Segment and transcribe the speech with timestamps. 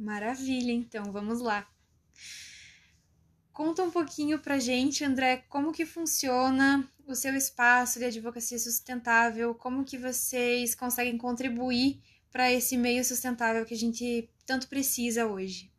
[0.00, 1.70] Maravilha, então, vamos lá.
[3.52, 9.54] Conta um pouquinho pra gente, André, como que funciona o seu espaço de advocacia sustentável,
[9.54, 12.02] como que vocês conseguem contribuir
[12.32, 15.70] para esse meio sustentável que a gente tanto precisa hoje.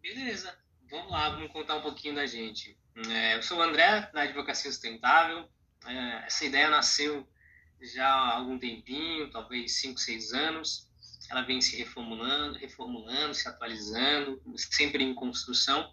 [0.00, 0.56] Beleza,
[0.90, 2.74] vamos lá, vamos contar um pouquinho da gente.
[3.06, 5.46] É, eu sou o André, da Advocacia Sustentável.
[5.84, 7.28] É, essa ideia nasceu
[7.82, 10.93] já há algum tempinho, talvez 5, 6 anos.
[11.30, 15.92] Ela vem se reformulando, reformulando, se atualizando, sempre em construção.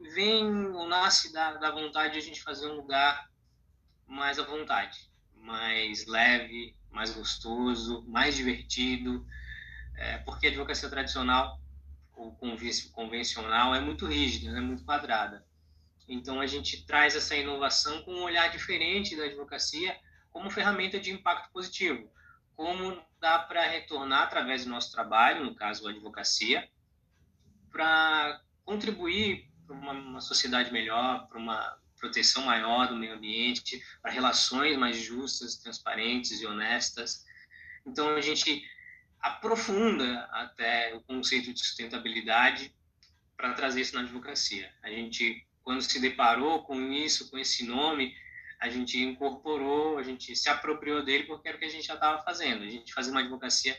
[0.00, 3.30] Vem ou nasce da, da vontade de a gente fazer um lugar
[4.06, 9.26] mais à vontade, mais leve, mais gostoso, mais divertido,
[9.96, 11.60] é, porque a advocacia tradicional
[12.16, 12.36] ou
[12.92, 15.44] convencional é muito rígida, é muito quadrada.
[16.08, 19.98] Então a gente traz essa inovação com um olhar diferente da advocacia
[20.30, 22.10] como ferramenta de impacto positivo.
[22.54, 26.68] Como dá para retornar através do nosso trabalho, no caso a advocacia,
[27.72, 34.12] para contribuir para uma, uma sociedade melhor, para uma proteção maior do meio ambiente, para
[34.12, 37.24] relações mais justas, transparentes e honestas.
[37.86, 38.62] Então a gente
[39.18, 42.74] aprofunda até o conceito de sustentabilidade
[43.38, 44.70] para trazer isso na advocacia.
[44.82, 48.14] A gente, quando se deparou com isso, com esse nome,
[48.64, 51.94] a gente incorporou, a gente se apropriou dele porque era o que a gente já
[51.94, 52.64] estava fazendo.
[52.64, 53.78] A gente fazia uma advocacia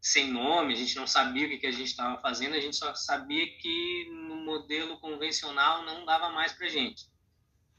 [0.00, 2.74] sem nome, a gente não sabia o que, que a gente estava fazendo, a gente
[2.74, 7.06] só sabia que no modelo convencional não dava mais para gente.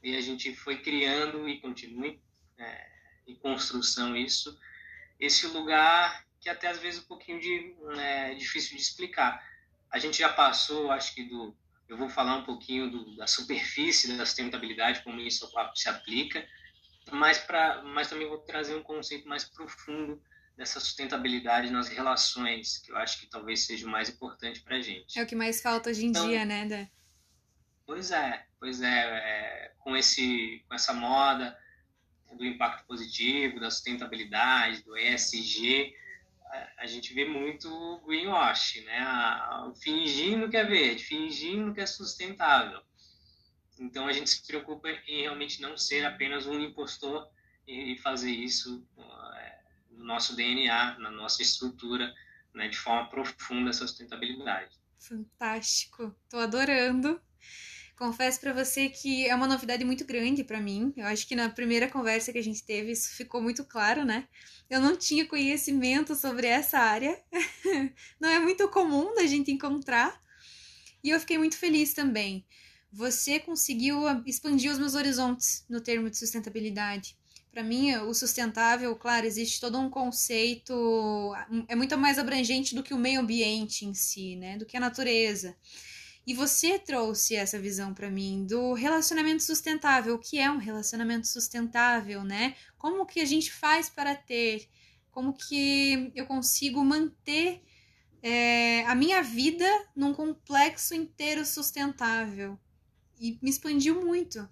[0.00, 2.16] E a gente foi criando e continua
[2.58, 2.86] é,
[3.26, 4.56] em construção isso,
[5.18, 9.44] esse lugar que até às vezes é um pouquinho de, é, difícil de explicar.
[9.90, 11.56] A gente já passou, acho que do,
[11.88, 16.46] eu vou falar um pouquinho do, da superfície da sustentabilidade, como isso se aplica,
[17.12, 20.20] mas, pra, mas também vou trazer um conceito mais profundo
[20.56, 24.80] dessa sustentabilidade nas relações, que eu acho que talvez seja o mais importante para a
[24.80, 25.18] gente.
[25.18, 26.90] É o que mais falta hoje em então, dia, né, Dé?
[27.84, 31.56] Pois é, pois é, é, com, esse, com essa moda
[32.32, 35.94] do impacto positivo, da sustentabilidade, do ESG,
[36.78, 39.04] a gente vê muito greenwash, né?
[39.82, 42.80] Fingindo que é verde, fingindo que é sustentável.
[43.78, 47.28] Então a gente se preocupa em realmente não ser apenas um impostor
[47.66, 48.86] e fazer isso
[49.36, 49.58] é,
[49.90, 52.14] no nosso DNA, na nossa estrutura,
[52.54, 54.74] né, de forma profunda essa sustentabilidade.
[54.98, 57.20] Fantástico, tô adorando.
[57.96, 60.92] Confesso para você que é uma novidade muito grande para mim.
[60.94, 64.28] Eu acho que na primeira conversa que a gente teve isso ficou muito claro, né?
[64.68, 67.18] Eu não tinha conhecimento sobre essa área.
[68.20, 70.20] não é muito comum da gente encontrar.
[71.02, 72.44] E eu fiquei muito feliz também.
[72.92, 77.16] Você conseguiu expandir os meus horizontes no termo de sustentabilidade.
[77.50, 81.34] Para mim, o sustentável, claro, existe todo um conceito,
[81.66, 84.58] é muito mais abrangente do que o meio ambiente em si, né?
[84.58, 85.56] Do que a natureza.
[86.26, 91.28] E você trouxe essa visão para mim do relacionamento sustentável, o que é um relacionamento
[91.28, 92.56] sustentável, né?
[92.76, 94.68] Como que a gente faz para ter?
[95.12, 97.62] Como que eu consigo manter
[98.20, 102.58] é, a minha vida num complexo inteiro sustentável?
[103.20, 104.50] E me expandiu muito.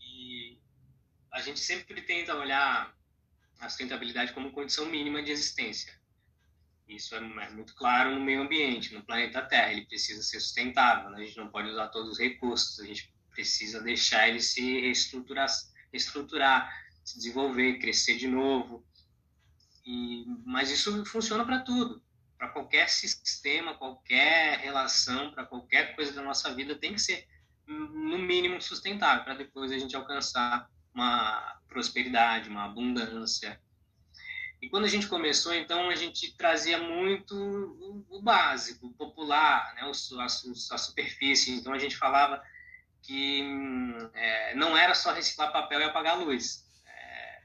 [0.00, 0.58] E
[1.30, 2.92] a gente sempre tenta olhar
[3.60, 5.99] a sustentabilidade como condição mínima de existência.
[6.90, 9.72] Isso é, é muito claro no meio ambiente, no planeta Terra.
[9.72, 11.18] Ele precisa ser sustentável, né?
[11.18, 15.48] a gente não pode usar todos os recursos, a gente precisa deixar ele se reestruturar,
[15.92, 16.70] reestruturar
[17.04, 18.84] se desenvolver, crescer de novo.
[19.84, 22.02] E, mas isso funciona para tudo,
[22.38, 27.26] para qualquer sistema, qualquer relação, para qualquer coisa da nossa vida tem que ser
[27.66, 33.60] no mínimo sustentável para depois a gente alcançar uma prosperidade, uma abundância,
[34.62, 37.34] e quando a gente começou, então, a gente trazia muito
[38.10, 39.84] o, básico, o popular, né?
[39.84, 40.28] o, a, a,
[40.78, 41.52] superfície.
[41.52, 42.42] Então, a gente falava
[43.02, 43.42] que
[44.12, 46.66] é, não era só reciclar papel e apagar a luz.
[46.86, 47.40] É,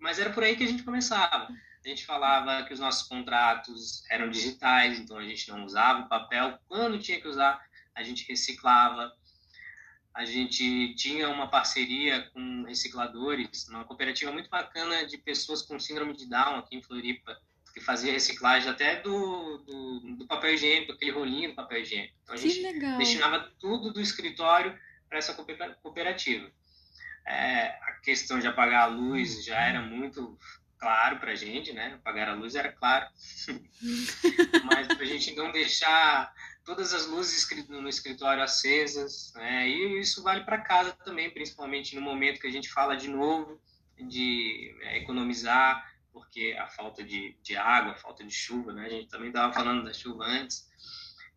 [0.00, 1.48] mas era por aí que a gente começava.
[1.82, 6.08] A gente falava que os nossos contratos eram digitais, então a gente não usava o
[6.08, 6.58] papel.
[6.68, 7.64] Quando tinha que usar,
[7.94, 9.10] a gente reciclava
[10.18, 16.12] a gente tinha uma parceria com recicladores, uma cooperativa muito bacana de pessoas com síndrome
[16.12, 17.40] de Down aqui em Floripa,
[17.72, 22.16] que fazia reciclagem até do, do, do papel higiênico, aquele rolinho do papel higiênico.
[22.24, 22.60] Então a gente
[22.98, 24.76] destinava tudo do escritório
[25.08, 26.50] para essa cooperativa.
[27.24, 30.36] É, a questão de apagar a luz já era muito
[30.78, 31.94] claro para a gente, né?
[31.94, 33.06] Apagar a luz era claro,
[34.66, 36.34] mas para a gente não deixar
[36.68, 39.66] todas as luzes no escritório acesas, né?
[39.66, 43.58] e isso vale para casa também, principalmente no momento que a gente fala de novo
[43.96, 45.82] de é, economizar,
[46.12, 48.84] porque a falta de, de água, a falta de chuva, né?
[48.84, 50.68] A gente também estava falando da chuva antes.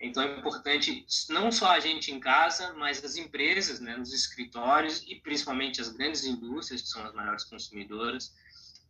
[0.02, 5.02] Então é importante não só a gente em casa, mas as empresas, né, nos escritórios
[5.08, 8.36] e principalmente as grandes indústrias, que são as maiores consumidoras,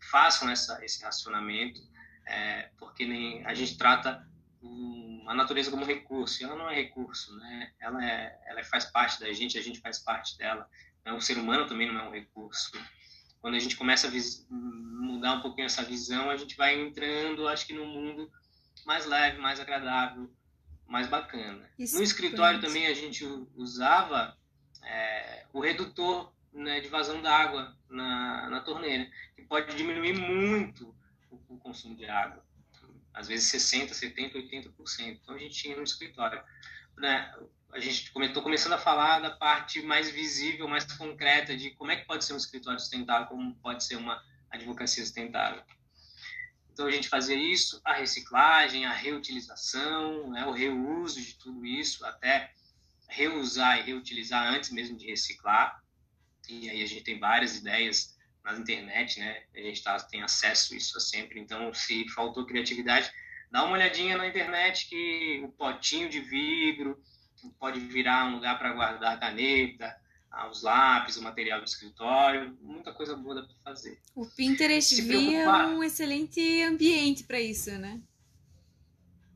[0.10, 1.80] façam essa, esse racionamento,
[2.26, 4.28] é, porque nem, a gente trata
[4.64, 7.72] um, a natureza como recurso, e ela não é recurso, né?
[7.80, 10.68] ela, é, ela faz parte da gente, a gente faz parte dela.
[11.02, 12.72] Então, o ser humano também não é um recurso.
[13.42, 14.12] Quando a gente começa a
[14.50, 18.32] mudar um pouquinho essa visão, a gente vai entrando, acho que, num mundo
[18.86, 20.32] mais leve, mais agradável,
[20.88, 21.68] mais bacana.
[21.78, 22.72] Isso no escritório pronto.
[22.72, 23.26] também a gente
[23.56, 24.38] usava
[24.84, 30.94] é, o redutor né, de vazão d'água na, na torneira, que pode diminuir muito
[31.30, 32.44] o, o, consumo de água.
[33.14, 35.20] Às vezes 60%, 70%, 80%.
[35.22, 36.42] Então a gente tinha no escritório.
[36.98, 37.34] Né,
[37.72, 41.96] a gente estou começando a falar da parte mais visível, mais concreta de como é
[41.96, 45.64] que pode ser um escritório sustentável, como pode ser uma advocacia sustentável.
[46.74, 52.06] Então a gente fazia isso, a reciclagem, a reutilização, né, o reuso de tudo isso,
[52.06, 52.54] até
[53.08, 55.84] reusar e reutilizar antes mesmo de reciclar.
[56.48, 58.11] E aí a gente tem várias ideias
[58.44, 59.44] na internet, né?
[59.56, 61.40] A gente tá, tem acesso a isso sempre.
[61.40, 63.12] Então, se faltou criatividade,
[63.52, 67.02] dá uma olhadinha na internet que o potinho de vidro
[67.60, 69.96] pode virar um lugar para guardar a caneta,
[70.50, 74.00] os lápis, o material do escritório, muita coisa boa dá para fazer.
[74.16, 78.02] O Pinterest via um excelente ambiente para isso, né?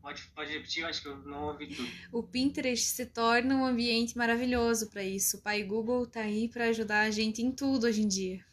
[0.02, 1.90] Pode, pode repetir, acho que eu não ouvi tudo.
[2.12, 5.38] O Pinterest se torna um ambiente maravilhoso para isso.
[5.38, 8.46] O pai Google tá aí para ajudar a gente em tudo hoje em dia.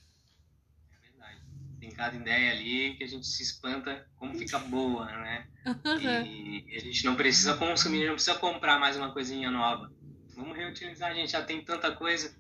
[2.09, 5.47] Ideia ali que a gente se espanta como fica boa, né?
[5.67, 6.27] Uhum.
[6.27, 9.91] E a gente não precisa consumir, não precisa comprar mais uma coisinha nova
[10.35, 12.35] Vamos reutilizar, a gente já tem tanta coisa.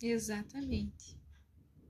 [0.00, 1.16] Exatamente.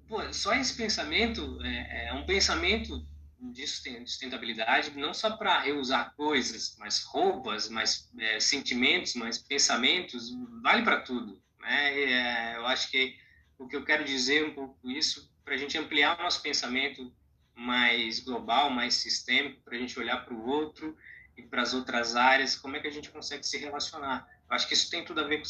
[0.08, 3.06] Pô, só esse pensamento é, é um pensamento
[3.52, 10.30] de sustentabilidade, não só para reusar coisas, mas roupas, mais é, sentimentos, mais pensamentos,
[10.62, 11.42] vale para tudo.
[11.60, 12.00] Né?
[12.00, 13.14] É, eu acho que
[13.58, 17.12] o que eu quero dizer um pouco isso, para a gente ampliar o nosso pensamento
[17.54, 20.96] mais global, mais sistêmico, para a gente olhar para o outro
[21.36, 24.28] e para as outras áreas, como é que a gente consegue se relacionar.
[24.48, 25.44] Acho que isso tem tudo a ver com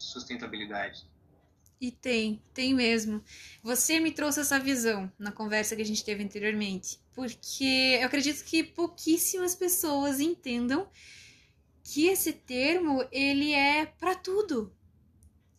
[0.00, 1.06] sustentabilidade.
[1.80, 3.24] E tem, tem mesmo.
[3.62, 8.44] Você me trouxe essa visão na conversa que a gente teve anteriormente, porque eu acredito
[8.44, 10.88] que pouquíssimas pessoas entendam
[11.82, 14.72] que esse termo ele é para tudo.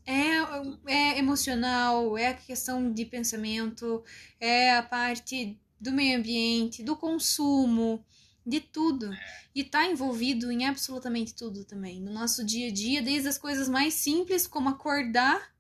[0.05, 4.03] É, é emocional, é a questão de pensamento,
[4.39, 8.05] é a parte do meio ambiente, do consumo,
[8.45, 9.09] de tudo.
[9.55, 12.01] E está envolvido em absolutamente tudo também.
[12.01, 15.53] No nosso dia a dia, desde as coisas mais simples, como acordar,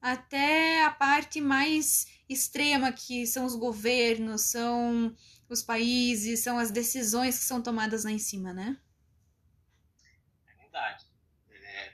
[0.00, 5.14] até a parte mais extrema, que são os governos, são
[5.48, 8.78] os países, são as decisões que são tomadas lá em cima, né?
[10.46, 11.04] É verdade.
[11.50, 11.92] É,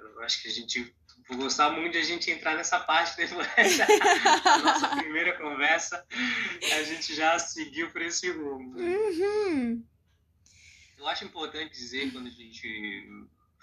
[0.00, 0.94] eu acho que a gente
[1.28, 3.46] Vou gostar muito de a gente entrar nessa parte depois
[4.44, 6.04] da nossa primeira conversa.
[6.78, 8.74] A gente já seguiu por esse rumo.
[8.78, 9.84] Uhum.
[10.96, 13.06] Eu acho importante dizer, quando a gente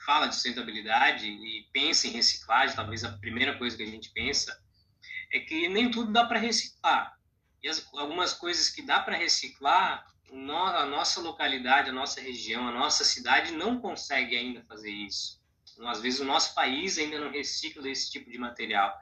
[0.06, 4.58] fala de sustentabilidade e pensa em reciclagem, talvez a primeira coisa que a gente pensa
[5.34, 7.18] é que nem tudo dá para reciclar.
[7.64, 12.72] E as, algumas coisas que dá para reciclar, a nossa localidade, a nossa região, a
[12.72, 15.44] nossa cidade não consegue ainda fazer isso.
[15.82, 18.96] Às vezes o nosso país ainda não recicla esse tipo de material.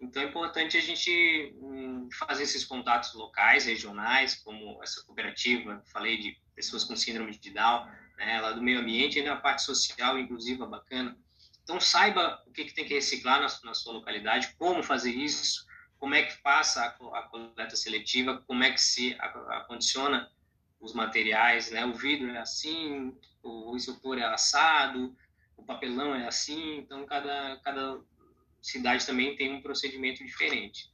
[0.00, 6.18] Então é importante a gente hum, fazer esses contatos locais, regionais, como essa cooperativa, falei
[6.18, 7.86] de pessoas com síndrome de Down,
[8.18, 11.16] né, lá do meio ambiente, e na parte social inclusiva bacana.
[11.62, 15.66] Então saiba o que, que tem que reciclar na, na, sua localidade, como fazer isso,
[15.98, 20.30] como é que passa a, a coleta seletiva, como é que se acondiciona
[20.78, 21.86] os materiais, né?
[21.86, 25.16] O vidro é assim, o isopor é assado,
[25.64, 27.98] o papelão é assim, então cada, cada
[28.60, 30.92] cidade também tem um procedimento diferente.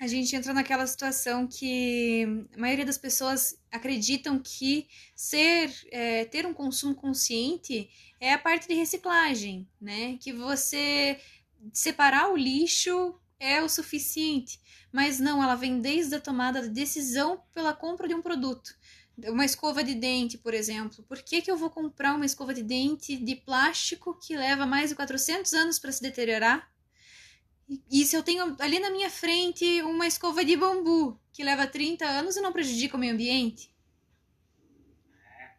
[0.00, 2.24] A gente entra naquela situação que
[2.54, 7.88] a maioria das pessoas acreditam que ser é, ter um consumo consciente
[8.20, 10.16] é a parte de reciclagem, né?
[10.20, 11.20] Que você
[11.72, 14.60] separar o lixo é o suficiente.
[14.92, 18.74] Mas não, ela vem desde a tomada da decisão pela compra de um produto
[19.28, 21.04] uma escova de dente, por exemplo.
[21.04, 24.90] Por que, que eu vou comprar uma escova de dente de plástico que leva mais
[24.90, 26.70] de 400 anos para se deteriorar?
[27.90, 32.04] E, se eu tenho ali na minha frente uma escova de bambu que leva 30
[32.04, 33.74] anos e não prejudica o meio ambiente?
[35.38, 35.50] É.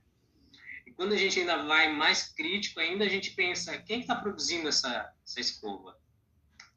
[0.85, 4.67] E quando a gente ainda vai mais crítico, ainda a gente pensa: quem está produzindo
[4.67, 5.97] essa, essa escova?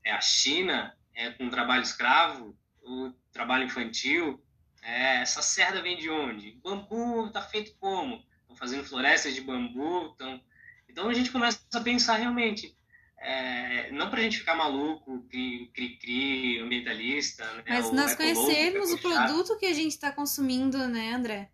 [0.04, 0.96] É a China?
[1.14, 2.56] É com trabalho escravo?
[2.82, 4.42] O trabalho infantil?
[4.86, 6.52] É, essa cerda vem de onde?
[6.62, 8.24] Bambu está feito como?
[8.42, 10.14] Estão fazendo florestas de bambu?
[10.16, 10.40] Tão...
[10.88, 12.78] Então a gente começa a pensar realmente,
[13.18, 17.44] é, não para a gente ficar maluco, cri-cri, ambientalista.
[17.54, 21.50] Né, Mas nós conhecermos o produto que a gente está consumindo, né, André?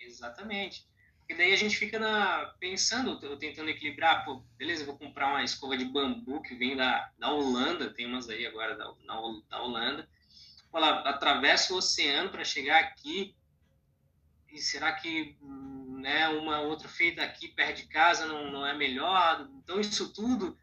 [0.00, 0.84] Exatamente.
[1.20, 5.76] Porque daí a gente fica na, pensando, tentando equilibrar, pô, beleza, vou comprar uma escova
[5.76, 8.92] de bambu que vem da, da Holanda, tem umas aí agora da,
[9.48, 10.08] da Holanda.
[10.74, 13.34] Ela atravessa o oceano para chegar aqui.
[14.50, 15.36] E será que
[16.00, 19.48] né, uma outra feita aqui perto de casa não, não é melhor?
[19.62, 20.56] Então, isso tudo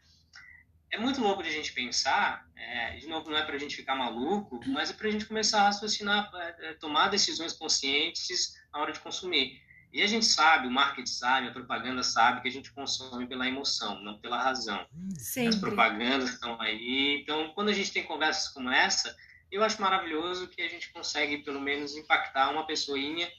[0.91, 2.45] é muito louco de a gente pensar.
[2.55, 5.25] É, de novo, não é para a gente ficar maluco, mas é para a gente
[5.25, 9.61] começar a raciocinar, é, é, tomar decisões conscientes na hora de consumir.
[9.93, 13.47] E a gente sabe, o marketing sabe, a propaganda sabe que a gente consome pela
[13.47, 14.85] emoção, não pela razão.
[15.17, 15.49] Sempre.
[15.49, 17.19] As propagandas estão aí.
[17.21, 19.15] Então, quando a gente tem conversas como essa,
[19.51, 23.31] eu acho maravilhoso que a gente consegue, pelo menos, impactar uma pessoinha,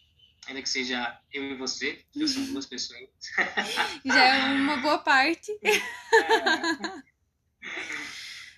[0.46, 3.08] ainda que seja eu e você, que são duas pessoas.
[4.04, 5.50] Já é uma boa parte.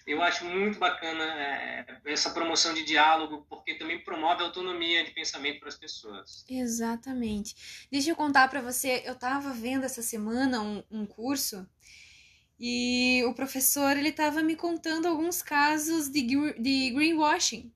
[0.06, 5.02] É eu acho muito bacana é, essa promoção de diálogo, porque também promove a autonomia
[5.04, 6.44] de pensamento para as pessoas.
[6.48, 7.86] Exatamente.
[7.90, 11.66] Deixa eu contar para você, eu estava vendo essa semana um, um, curso
[12.58, 16.22] e o professor ele estava me contando alguns casos de,
[16.60, 17.72] de greenwashing.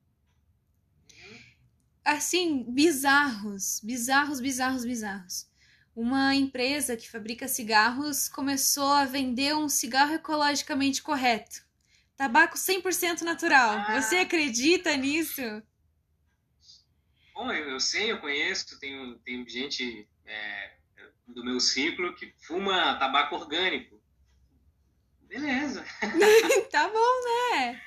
[2.05, 5.49] Assim, bizarros, bizarros, bizarros, bizarros.
[5.95, 11.69] Uma empresa que fabrica cigarros começou a vender um cigarro ecologicamente correto
[12.19, 13.79] Tabaco 100% natural.
[13.79, 14.01] Ah.
[14.01, 15.41] Você acredita nisso?
[17.33, 20.77] Bom, eu, eu, sei, eu conheço, tenho, tenho gente é,
[21.29, 23.98] do meu ciclo que fuma tabaco orgânico.
[25.29, 25.85] Beleza.
[26.71, 27.81] tá bom, né?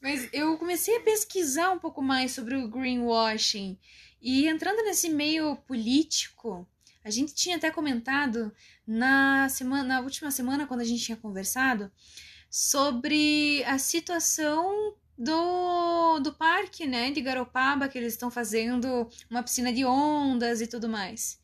[0.00, 3.78] Mas eu comecei a pesquisar um pouco mais sobre o greenwashing.
[4.20, 6.66] E entrando nesse meio político,
[7.02, 8.54] a gente tinha até comentado
[8.86, 11.90] na semana, na última semana, quando a gente tinha conversado,
[12.50, 19.72] sobre a situação do, do parque, né, de Garopaba, que eles estão fazendo uma piscina
[19.72, 21.38] de ondas e tudo mais.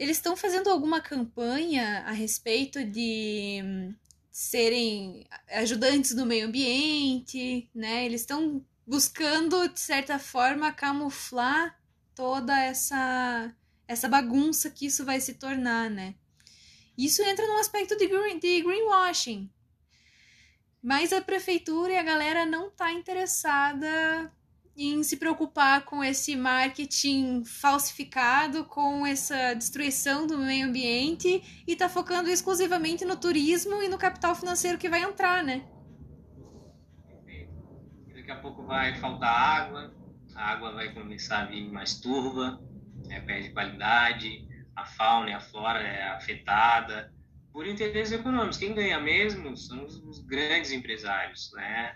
[0.00, 3.60] Eles estão fazendo alguma campanha a respeito de
[4.30, 8.06] serem ajudantes do meio ambiente, né?
[8.06, 11.78] Eles estão buscando de certa forma camuflar
[12.14, 13.54] toda essa
[13.86, 16.14] essa bagunça que isso vai se tornar, né?
[16.96, 19.50] Isso entra no aspecto de, green, de greenwashing,
[20.82, 24.32] mas a prefeitura e a galera não tá interessada
[24.88, 31.88] em se preocupar com esse marketing falsificado, com essa destruição do meio ambiente e tá
[31.88, 35.62] focando exclusivamente no turismo e no capital financeiro que vai entrar, né?
[38.14, 39.94] Daqui a pouco vai faltar água,
[40.34, 42.58] a água vai começar a vir mais turva,
[43.10, 47.12] é, perde qualidade, a fauna e a flora é afetada,
[47.52, 48.56] por interesses econômicos.
[48.56, 51.94] Quem ganha mesmo são os grandes empresários, né?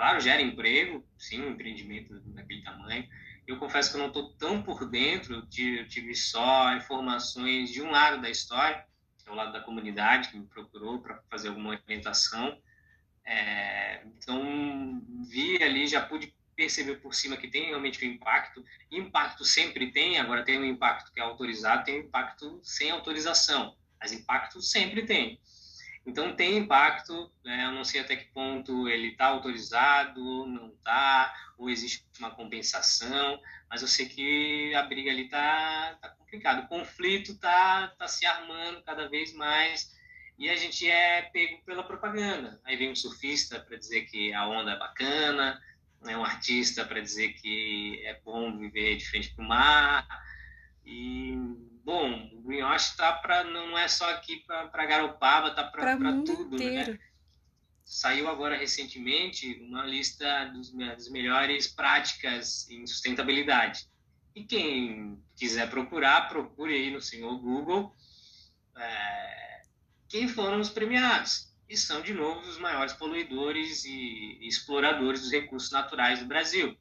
[0.00, 3.06] Claro, gera emprego, sim, um empreendimento daquele tamanho.
[3.46, 7.90] Eu confesso que eu não estou tão por dentro, eu tive, só informações de um
[7.90, 8.82] lado da história,
[9.22, 12.58] que é o lado da comunidade, que me procurou para fazer alguma orientação.
[13.26, 18.64] É, então, vi ali, já pude perceber por cima que tem realmente um impacto.
[18.90, 23.76] Impacto sempre tem, agora tem um impacto que é autorizado, tem um impacto sem autorização
[24.00, 25.38] mas impacto sempre tem.
[26.06, 27.66] Então tem impacto, né?
[27.66, 33.40] eu não sei até que ponto ele está autorizado, não está, ou existe uma compensação,
[33.68, 36.62] mas eu sei que a briga ali está tá complicada.
[36.62, 39.94] O conflito está tá se armando cada vez mais
[40.38, 42.60] e a gente é pego pela propaganda.
[42.64, 45.60] Aí vem um surfista para dizer que a onda é bacana,
[46.00, 46.16] né?
[46.16, 50.08] um artista para dizer que é bom viver de frente para o mar,
[50.84, 51.36] e
[51.90, 56.64] bom, o greenwash tá para não é só aqui para Garopaba, tá para tudo, né?
[56.64, 56.92] inteiro.
[56.92, 56.98] né?
[57.84, 63.88] Saiu agora recentemente uma lista dos, das melhores práticas em sustentabilidade.
[64.36, 67.92] E quem quiser procurar, procure aí no senhor Google
[68.76, 69.62] é,
[70.08, 71.52] quem foram os premiados.
[71.68, 76.76] E são, de novo, os maiores poluidores e exploradores dos recursos naturais do Brasil.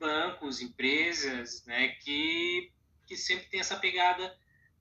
[0.00, 2.72] Bancos, empresas né, que
[3.06, 4.36] que sempre tem essa pegada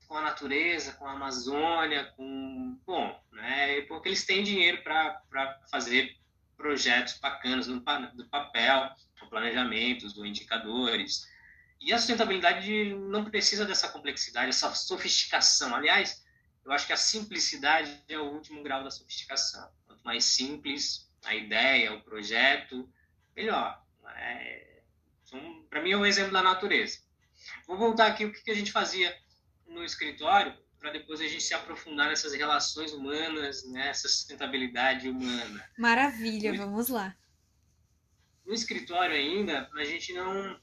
[0.07, 2.77] com a natureza, com a Amazônia, com.
[2.85, 3.81] Bom, né?
[3.83, 6.17] Porque eles têm dinheiro para fazer
[6.57, 7.79] projetos bacanas no,
[8.13, 11.27] do papel, com planejamentos, do indicadores.
[11.79, 15.73] E a sustentabilidade não precisa dessa complexidade, essa sofisticação.
[15.73, 16.23] Aliás,
[16.63, 19.67] eu acho que a simplicidade é o último grau da sofisticação.
[19.87, 22.87] Quanto mais simples a ideia, o projeto,
[23.35, 23.83] melhor.
[24.03, 24.63] Né?
[25.25, 26.99] Então, para mim é um exemplo da natureza.
[27.67, 29.15] Vou voltar aqui o que a gente fazia
[29.67, 35.63] no escritório para depois a gente se aprofundar nessas relações humanas, nessa sustentabilidade humana.
[35.77, 37.15] Maravilha, no, vamos lá.
[38.43, 40.59] No escritório ainda, a gente não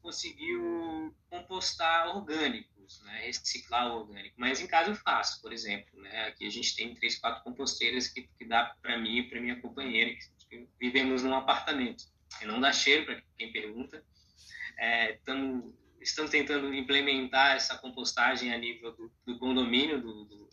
[0.00, 6.28] conseguiu compostar orgânicos, né, reciclar o orgânico, mas em casa eu faço, por exemplo, né,
[6.28, 9.60] aqui a gente tem três, quatro composteiras que, que dá para mim e para minha
[9.60, 10.14] companheira,
[10.48, 12.04] que vivemos num apartamento,
[12.40, 14.04] e não dá cheiro para quem pergunta,
[14.78, 20.50] é, tamo, estamos tentando implementar essa compostagem a nível do, do condomínio, do, do,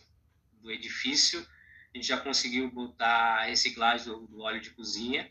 [0.61, 1.45] do, edifício.
[1.93, 5.29] A gente já conseguiu botar a reciclagem do, óleo de cozinha.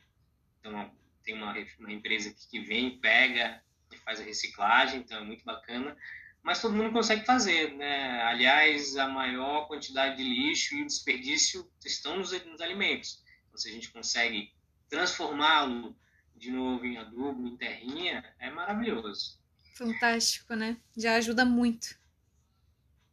[0.58, 5.44] Então, tem uma, uma empresa que vem, pega e faz a reciclagem, então é muito
[5.44, 5.96] bacana.
[6.42, 8.22] Mas todo mundo consegue fazer, né?
[8.22, 13.22] Aliás, a maior quantidade de lixo e desperdício estão nos, nos alimentos.
[13.46, 14.52] Então, se a gente consegue
[14.88, 15.96] transformá-lo
[16.36, 19.39] de novo em adubo, em terrinha, é maravilhoso.
[19.80, 20.76] Fantástico, né?
[20.94, 21.98] Já ajuda muito.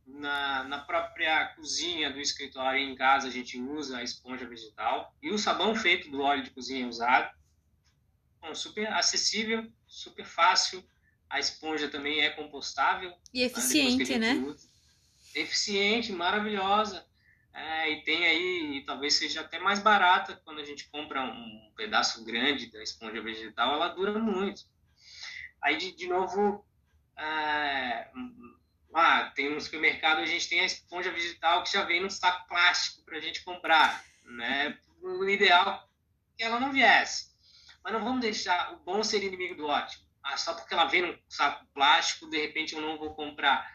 [0.05, 5.31] Na, na própria cozinha do escritório em casa a gente usa a esponja vegetal e
[5.31, 7.33] o sabão feito do óleo de cozinha é usado.
[8.41, 10.86] Bom, super acessível, super fácil.
[11.29, 13.15] A esponja também é compostável.
[13.33, 14.33] E eficiente, né?
[14.33, 14.67] Usa.
[15.36, 17.05] Eficiente, maravilhosa.
[17.53, 21.71] É, e tem aí, e talvez seja até mais barata quando a gente compra um
[21.77, 24.63] pedaço grande da esponja vegetal, ela dura muito.
[25.61, 26.65] Aí, de, de novo,
[27.17, 28.09] é,
[28.93, 32.47] ah, tem um supermercado, a gente tem a esponja vegetal que já vem no saco
[32.47, 34.03] plástico para a gente comprar.
[34.25, 34.77] Né?
[35.01, 35.87] O ideal
[36.33, 37.35] é que ela não viesse.
[37.83, 40.03] Mas não vamos deixar o bom ser inimigo do ótimo.
[40.23, 43.71] Ah, só porque ela vem no saco plástico, de repente eu não vou comprar.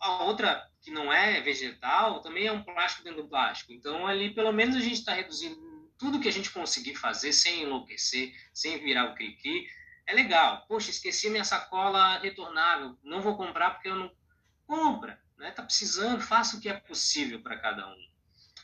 [0.00, 3.72] A outra, que não é vegetal, também é um plástico dentro do plástico.
[3.72, 5.56] Então, ali, pelo menos, a gente está reduzindo
[5.98, 9.66] tudo que a gente conseguir fazer sem enlouquecer, sem virar o cri-cri,
[10.06, 10.64] é legal.
[10.66, 14.10] Poxa, esqueci minha sacola retornável, não vou comprar porque eu não.
[14.66, 15.50] Compra, né?
[15.50, 18.08] Tá precisando, faça o que é possível para cada um.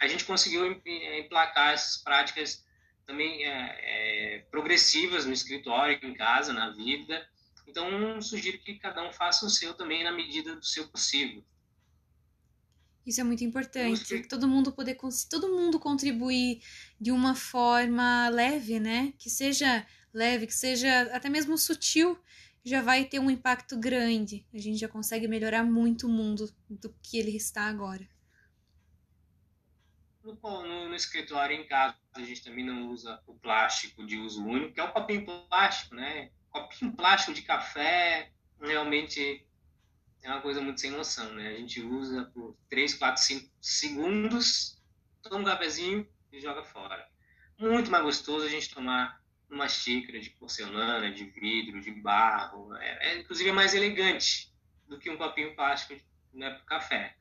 [0.00, 2.64] A gente conseguiu emplacar essas práticas
[3.06, 7.28] também é, é, progressivas no escritório, em casa, na vida.
[7.66, 11.44] Então, sugiro que cada um faça o seu também na medida do seu possível.
[13.06, 14.22] Isso é muito importante.
[14.28, 14.96] Todo mundo poder,
[15.28, 16.62] todo mundo contribuir
[17.00, 19.12] de uma forma leve, né?
[19.18, 22.18] Que seja leve, que seja até mesmo sutil,
[22.64, 24.46] já vai ter um impacto grande.
[24.52, 28.08] A gente já consegue melhorar muito o mundo do que ele está agora.
[30.22, 34.44] No, no, no, escritório em casa, a gente também não usa o plástico de uso
[34.44, 36.30] único, que é o copinho plástico, né?
[36.50, 39.46] Copinho plástico de café realmente
[40.22, 41.48] é uma coisa muito sem noção, né?
[41.48, 44.78] A gente usa por 3, 4, 5 segundos,
[45.22, 47.08] toma um cafezinho e joga fora.
[47.58, 49.19] Muito mais gostoso a gente tomar
[49.50, 52.74] uma xícara de porcelana, de vidro, de barro.
[52.76, 54.50] É, é inclusive é mais elegante
[54.88, 56.00] do que um copinho plástico
[56.32, 57.16] né, para café.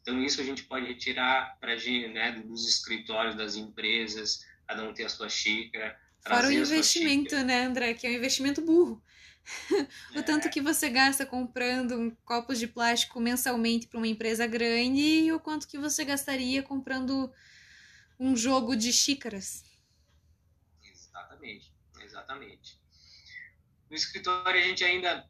[0.00, 4.92] Então isso a gente pode retirar para gente, né, dos escritórios das empresas, cada um
[4.92, 5.98] ter a sua xícara.
[6.20, 9.02] Fora o investimento, né, André, que é um investimento burro.
[10.14, 10.22] o é.
[10.22, 15.40] tanto que você gasta comprando copos de plástico mensalmente para uma empresa grande e o
[15.40, 17.32] quanto que você gastaria comprando
[18.18, 19.64] um jogo de xícaras.
[21.48, 22.80] Exatamente, exatamente.
[23.88, 25.28] No escritório a gente ainda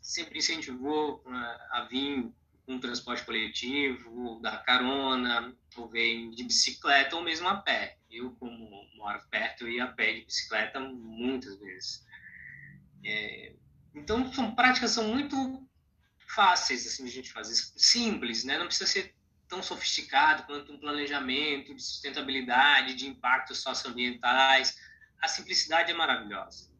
[0.00, 2.32] sempre incentivou né, a vir
[2.64, 7.98] com um transporte coletivo, da carona, ou vem de bicicleta ou mesmo a pé.
[8.10, 12.06] Eu, como moro perto, eu ia a pé de bicicleta muitas vezes.
[13.04, 13.54] É,
[13.94, 15.66] então, são práticas são muito
[16.28, 18.58] fáceis assim, de a gente fazer, simples, né?
[18.58, 19.14] não precisa ser
[19.48, 24.78] tão sofisticado quanto um planejamento de sustentabilidade, de impactos socioambientais
[25.22, 26.70] a simplicidade é maravilhosa.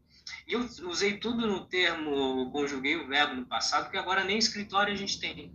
[0.46, 4.92] E eu usei tudo no termo, conjuguei o verbo no passado, que agora nem escritório
[4.92, 5.52] a gente tem.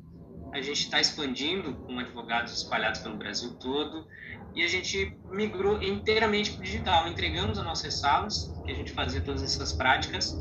[0.54, 4.08] A gente está expandindo com advogados espalhados pelo Brasil todo
[4.56, 7.08] e a gente migrou inteiramente para o digital.
[7.08, 10.34] Entregamos as nossas salas, que a gente fazia todas essas práticas,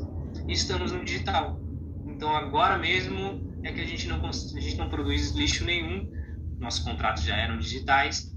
[0.47, 1.59] e estamos no digital.
[2.05, 6.09] Então agora mesmo é que a gente não, a gente não produz lixo nenhum,
[6.57, 8.33] nossos contratos já eram digitais.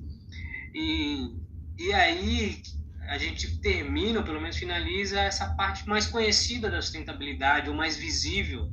[0.75, 1.35] E,
[1.79, 2.62] e aí
[3.11, 7.96] a gente termina, ou pelo menos finaliza, essa parte mais conhecida da sustentabilidade, ou mais
[7.96, 8.70] visível,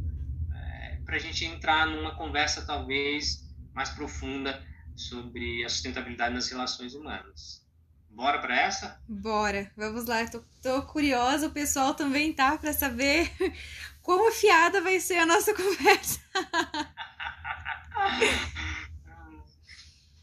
[0.54, 4.64] é, para a gente entrar numa conversa talvez mais profunda
[4.96, 7.66] sobre a sustentabilidade nas relações humanas.
[8.12, 9.02] Bora para essa?
[9.10, 10.24] Bora, vamos lá.
[10.28, 13.32] Tô, tô curiosa, o pessoal também tá para saber
[14.04, 16.20] como afiada vai ser a nossa conversa.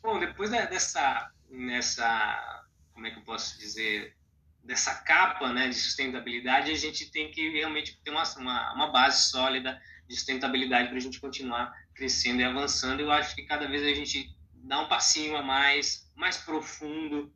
[0.01, 4.17] Bom, depois dessa nessa como é que eu posso dizer,
[4.63, 9.29] dessa capa né, de sustentabilidade, a gente tem que realmente ter uma, uma, uma base
[9.29, 13.01] sólida de sustentabilidade para a gente continuar crescendo e avançando.
[13.01, 17.35] Eu acho que cada vez a gente dá um passinho a mais, mais profundo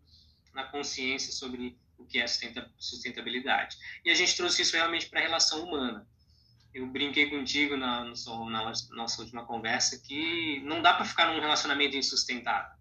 [0.54, 2.26] na consciência sobre o que é
[2.78, 3.76] sustentabilidade.
[4.04, 6.06] E a gente trouxe isso realmente para a relação humana.
[6.72, 11.96] Eu brinquei contigo na, na nossa última conversa que não dá para ficar num relacionamento
[11.96, 12.78] insustentável.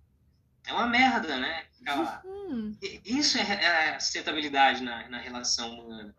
[0.68, 1.66] É uma merda, né?
[2.48, 2.78] Uhum.
[3.04, 6.16] Isso é, é sustentabilidade na, na relação humana.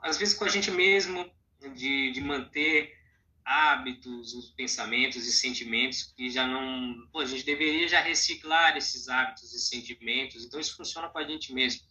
[0.00, 1.28] Às vezes com a gente mesmo,
[1.74, 2.96] de, de manter
[3.44, 7.06] hábitos, os pensamentos e sentimentos que já não.
[7.12, 11.24] Pô, a gente deveria já reciclar esses hábitos e sentimentos, então isso funciona com a
[11.24, 11.82] gente mesmo.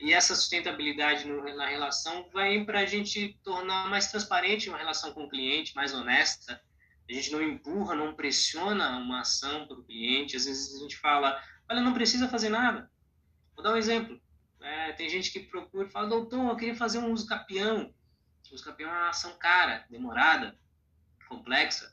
[0.00, 5.12] E essa sustentabilidade no, na relação vai para a gente tornar mais transparente uma relação
[5.12, 6.60] com o cliente, mais honesta.
[7.08, 10.36] A gente não empurra, não pressiona uma ação para o cliente.
[10.36, 12.90] Às vezes a gente fala, olha, não precisa fazer nada.
[13.56, 14.20] Vou dar um exemplo.
[14.60, 17.92] É, tem gente que procura e fala, doutor, eu queria fazer um uso capião.
[18.50, 20.56] O uso capião é uma ação cara, demorada
[21.28, 21.92] complexa.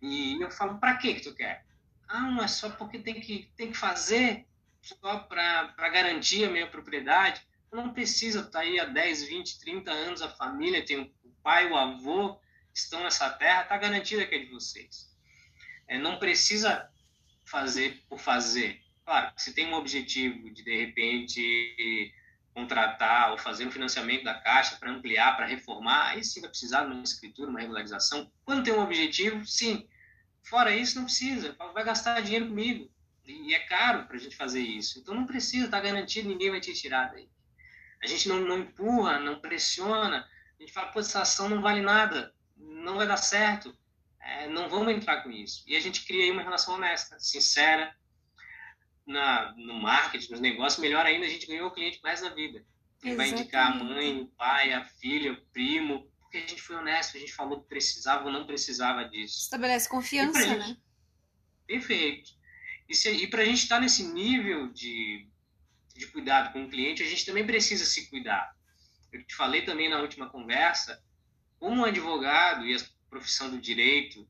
[0.00, 1.66] E eu falo, para que que tu quer?
[2.06, 4.46] Ah, não é só porque tem que, tem que fazer
[4.80, 7.46] só para garantir a minha propriedade.
[7.72, 11.68] Não precisa estar tá aí há 10, 20, 30 anos, a família tem o pai,
[11.70, 12.40] o avô,
[12.72, 15.14] estão nessa terra, está garantida que é de vocês.
[15.86, 16.90] É, não precisa
[17.44, 18.80] fazer por fazer.
[19.08, 22.14] Claro, se tem um objetivo de, de repente,
[22.52, 26.84] contratar ou fazer um financiamento da Caixa para ampliar, para reformar, aí sim vai precisar
[26.84, 28.30] de uma escritura, uma regularização.
[28.44, 29.88] Quando tem um objetivo, sim.
[30.42, 31.56] Fora isso, não precisa.
[31.72, 32.90] Vai gastar dinheiro comigo.
[33.24, 34.98] E é caro para a gente fazer isso.
[34.98, 37.30] Então não precisa, está garantido, ninguém vai te tirar daí.
[38.02, 40.28] A gente não, não empurra, não pressiona.
[40.58, 43.74] A gente fala, pô, essa ação não vale nada, não vai dar certo.
[44.20, 45.64] É, não vamos entrar com isso.
[45.66, 47.96] E a gente cria aí uma relação honesta, sincera,
[49.08, 52.64] na, no marketing, nos negócios, melhor ainda, a gente ganhou o cliente mais da vida.
[53.02, 56.76] Ele vai indicar a mãe, o pai, a filha, o primo, porque a gente foi
[56.76, 59.38] honesto, a gente falou que precisava ou não precisava disso.
[59.38, 60.76] Estabelece confiança, gente, né?
[61.66, 62.30] Perfeito.
[62.88, 65.26] E, se, e para a gente estar tá nesse nível de,
[65.94, 68.54] de cuidado com o cliente, a gente também precisa se cuidar.
[69.12, 71.02] Eu te falei também na última conversa,
[71.58, 74.28] como um advogado e a profissão do direito,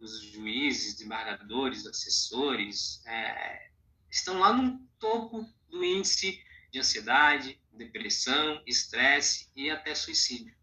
[0.00, 3.65] os juízes, desembargadores, assessores, é,
[4.16, 10.54] estão lá no topo do índice de ansiedade, depressão, estresse e até suicídio.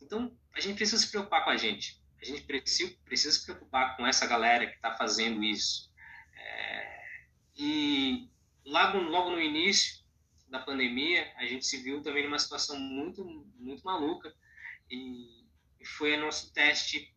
[0.00, 2.00] Então, a gente precisa se preocupar com a gente.
[2.20, 5.90] A gente precisa, precisa se preocupar com essa galera que está fazendo isso.
[6.34, 7.04] É,
[7.56, 8.28] e
[8.64, 10.04] logo, logo no início
[10.48, 13.24] da pandemia, a gente se viu também numa situação muito,
[13.56, 14.34] muito maluca.
[14.90, 15.44] E,
[15.80, 17.14] e foi nosso teste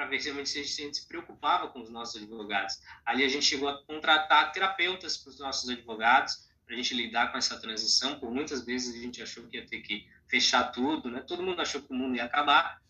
[0.00, 2.80] para ver se a gente se preocupava com os nossos advogados.
[3.04, 7.30] Ali a gente chegou a contratar terapeutas para os nossos advogados, para a gente lidar
[7.30, 8.18] com essa transição.
[8.18, 11.20] Por muitas vezes a gente achou que ia ter que fechar tudo, né?
[11.20, 12.80] Todo mundo achou que o mundo ia acabar.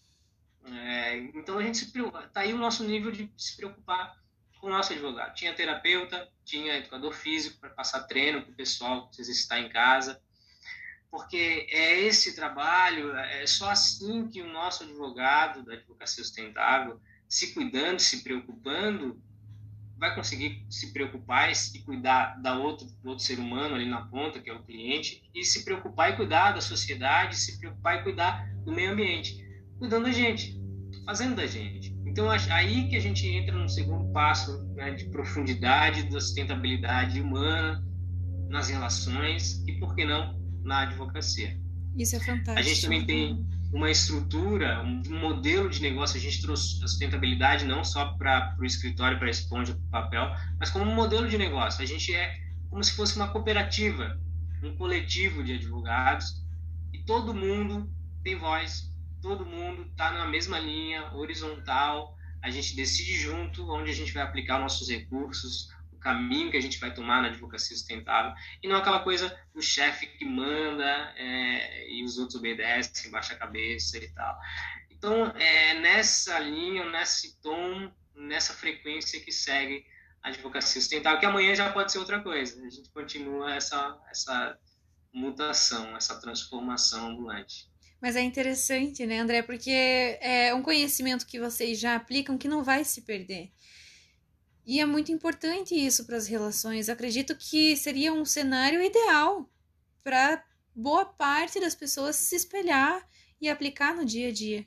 [0.64, 2.29] É, então a gente se preocupa.
[2.29, 4.16] Tá aí o nosso nível de se preocupar
[4.61, 5.35] com o nosso advogado.
[5.35, 10.23] Tinha terapeuta, tinha educador físico para passar treino para o pessoal se exercitar em casa
[11.11, 17.53] porque é esse trabalho, é só assim que o nosso advogado da advocacia sustentável, se
[17.53, 19.20] cuidando, se preocupando,
[19.99, 24.40] vai conseguir se preocupar e cuidar da outro, do outro ser humano ali na ponta,
[24.40, 28.49] que é o cliente, e se preocupar e cuidar da sociedade, se preocupar e cuidar
[28.64, 29.37] do meio ambiente,
[29.79, 30.59] cuidando da gente,
[31.05, 31.94] fazendo da gente.
[32.07, 37.85] Então, aí que a gente entra no segundo passo né, de profundidade da sustentabilidade humana
[38.49, 41.59] nas relações e, por que não, na advocacia.
[41.96, 42.59] Isso é fantástico.
[42.59, 46.16] A gente também tem uma estrutura, um modelo de negócio.
[46.16, 49.90] A gente trouxe a sustentabilidade não só para o escritório, para a esponja, para o
[49.90, 51.83] papel, mas como um modelo de negócio.
[51.83, 54.18] A gente é como se fosse uma cooperativa,
[54.62, 56.44] um coletivo de advogados
[56.92, 57.90] e todo mundo
[58.23, 62.16] tem voz, todo mundo está na mesma linha, horizontal.
[62.42, 65.68] A gente decide junto onde a gente vai aplicar nossos recursos,
[66.00, 68.32] caminho que a gente vai tomar na advocacia sustentável
[68.62, 73.38] e não aquela coisa do chefe que manda é, e os outros obedecem, baixa a
[73.38, 74.38] cabeça e tal.
[74.90, 79.84] Então, é nessa linha, nesse tom, nessa frequência que segue
[80.22, 82.60] a advocacia sustentável, que amanhã já pode ser outra coisa.
[82.60, 84.58] A gente continua essa, essa
[85.12, 87.70] mutação, essa transformação ambulante.
[88.00, 89.42] Mas é interessante, né, André?
[89.42, 89.70] Porque
[90.20, 93.52] é um conhecimento que vocês já aplicam que não vai se perder.
[94.66, 96.88] E é muito importante isso para as relações.
[96.88, 99.49] acredito que seria um cenário ideal
[100.03, 100.44] para
[100.75, 103.07] boa parte das pessoas se espelhar
[103.40, 104.66] e aplicar no dia a dia.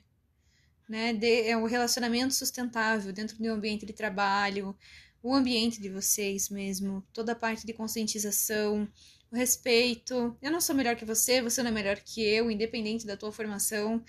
[0.88, 1.12] Né?
[1.12, 4.76] De, é o relacionamento sustentável dentro do ambiente de trabalho,
[5.22, 8.86] o ambiente de vocês mesmo, toda a parte de conscientização,
[9.34, 10.36] o respeito.
[10.40, 13.32] Eu não sou melhor que você, você não é melhor que eu, independente da tua
[13.32, 14.02] formação,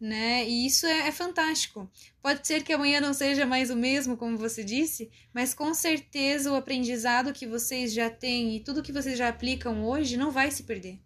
[0.00, 0.48] né?
[0.48, 1.88] E isso é, é fantástico.
[2.22, 6.50] Pode ser que amanhã não seja mais o mesmo, como você disse, mas com certeza
[6.50, 10.50] o aprendizado que vocês já têm e tudo que vocês já aplicam hoje não vai
[10.50, 10.98] se perder.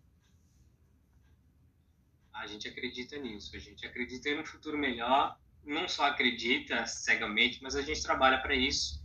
[2.32, 7.60] A gente acredita nisso, a gente acredita em um futuro melhor, não só acredita cegamente,
[7.62, 9.02] mas a gente trabalha para isso.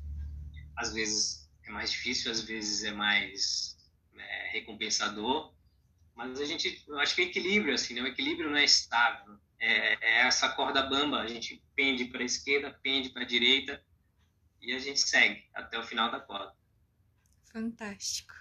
[0.75, 3.78] Às vezes é mais difícil, às vezes é mais
[4.49, 5.53] recompensador,
[6.15, 8.01] mas a gente, eu acho que é equilíbrio, assim, né?
[8.01, 9.37] o equilíbrio não é estável.
[9.59, 13.83] É, é essa corda bamba, a gente pende para a esquerda, pende para a direita
[14.61, 16.53] e a gente segue até o final da corda.
[17.51, 18.33] Fantástico.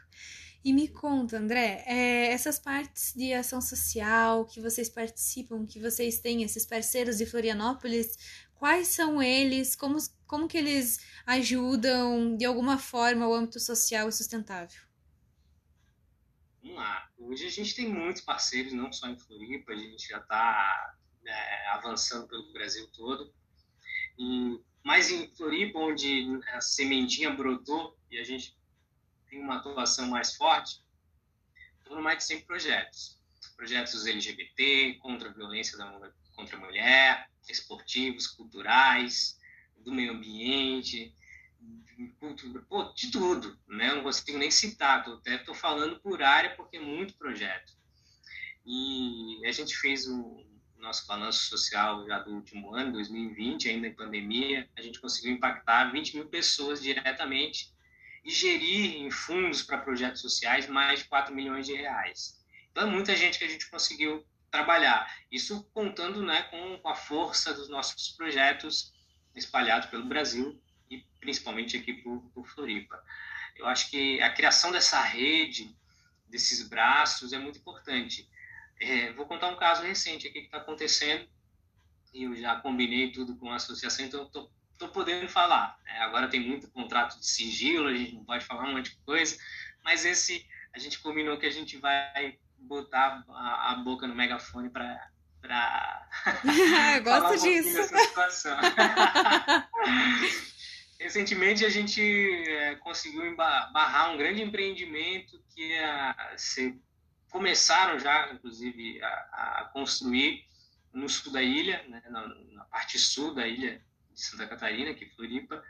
[0.65, 6.21] E me conta, André, é, essas partes de ação social que vocês participam, que vocês
[6.21, 8.19] têm, esses parceiros de Florianópolis,
[8.55, 9.77] quais são eles?
[9.77, 14.88] Como, como que eles ajudam, de alguma forma, o âmbito social e sustentável?
[16.69, 17.09] Vamos lá.
[17.17, 21.69] Hoje a gente tem muitos parceiros, não só em Floripa, a gente já está é,
[21.69, 23.33] avançando pelo Brasil todo.
[24.19, 28.55] E, mas em Floripa, onde a sementinha brotou e a gente
[29.31, 30.83] tem uma atuação mais forte,
[31.87, 33.19] foram mais de 100 projetos.
[33.57, 39.41] Projetos LGBT, contra a violência da, contra a mulher, esportivos, culturais,
[39.79, 41.15] do meio ambiente,
[42.07, 43.91] cultura, pô, de tudo, né?
[43.91, 47.73] Eu não consigo nem citar, tô, até estou falando por área porque é muito projeto.
[48.65, 53.95] E a gente fez o nosso balanço social já do último ano, 2020, ainda em
[53.95, 57.75] pandemia, a gente conseguiu impactar 20 mil pessoas diretamente
[58.25, 62.39] e gerir em fundos para projetos sociais mais de 4 milhões de reais.
[62.71, 65.13] Então, é muita gente que a gente conseguiu trabalhar.
[65.31, 68.93] Isso contando né, com a força dos nossos projetos
[69.35, 73.03] espalhados pelo Brasil e principalmente aqui por, por Floripa.
[73.57, 75.75] Eu acho que a criação dessa rede,
[76.29, 78.29] desses braços, é muito importante.
[78.81, 81.29] É, vou contar um caso recente aqui que está acontecendo
[82.15, 85.77] e eu já combinei tudo com a associação, então estou estou podendo falar.
[85.85, 88.99] É, agora tem muito contrato de sigilo, a gente não pode falar um monte de
[88.99, 89.37] coisa,
[89.83, 94.71] mas esse a gente combinou que a gente vai botar a, a boca no megafone
[94.71, 96.09] para para
[97.03, 97.79] gosto um disso.
[100.99, 102.03] Recentemente a gente
[102.49, 106.81] é, conseguiu barrar um grande empreendimento que é, se,
[107.31, 110.45] começaram já, inclusive, a, a, construir
[110.93, 113.81] no sul da ilha, né, na, na parte sul da ilha
[114.13, 115.63] de Santa Catarina, aqui em Floripa,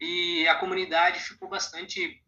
[0.00, 2.22] e a comunidade ficou bastante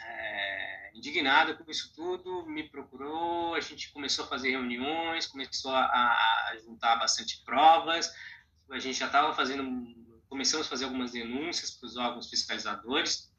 [0.00, 5.84] é, indignada com isso tudo, me procurou, a gente começou a fazer reuniões, começou a,
[5.84, 8.14] a juntar bastante provas,
[8.70, 9.64] a gente já estava fazendo,
[10.30, 13.30] começamos a fazer algumas denúncias para os órgãos fiscalizadores,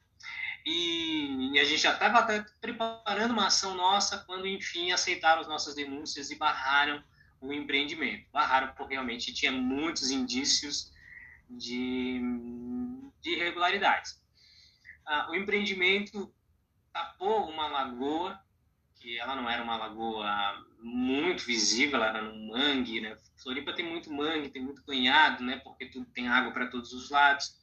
[0.65, 5.47] e, e a gente já estava até preparando uma ação nossa quando, enfim, aceitaram as
[5.47, 7.04] nossas denúncias e barraram
[7.39, 8.30] o empreendimento.
[8.32, 10.93] Barraram porque realmente tinha muitos indícios
[11.49, 12.21] de,
[13.21, 14.21] de irregularidades.
[15.06, 16.32] Ah, o empreendimento
[16.93, 18.39] tapou uma lagoa,
[19.01, 23.17] que ela não era uma lagoa muito visível, ela era um mangue, né?
[23.41, 25.57] Floripa tem muito mangue, tem muito banhado, né?
[25.63, 27.59] Porque tudo tem água para todos os lados.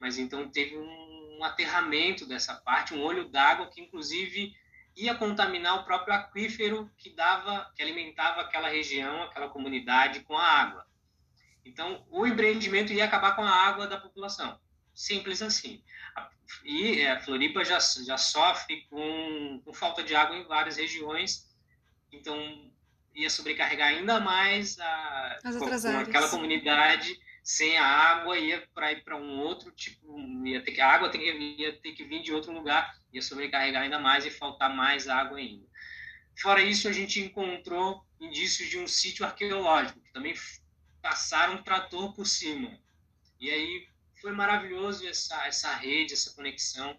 [0.00, 4.54] Mas então teve um, um aterramento dessa parte, um olho d'água que inclusive
[4.96, 10.44] ia contaminar o próprio aquífero que dava, que alimentava aquela região, aquela comunidade com a
[10.44, 10.86] água.
[11.64, 14.58] Então, o empreendimento ia acabar com a água da população.
[14.94, 15.82] Simples assim.
[16.64, 21.46] E é, a Floripa já, já sofre com, com falta de água em várias regiões,
[22.12, 22.70] então
[23.14, 29.16] ia sobrecarregar ainda mais a, com, aquela comunidade sem a água, ia para ir para
[29.16, 32.52] um outro tipo, ia ter que a água ia, ia ter que vir de outro
[32.52, 35.64] lugar, ia sobrecarregar ainda mais e faltar mais água ainda.
[36.36, 40.34] Fora isso, a gente encontrou indícios de um sítio arqueológico, que também
[41.00, 42.78] passaram um trator por cima.
[43.40, 43.88] E aí
[44.20, 46.98] foi maravilhoso essa, essa rede, essa conexão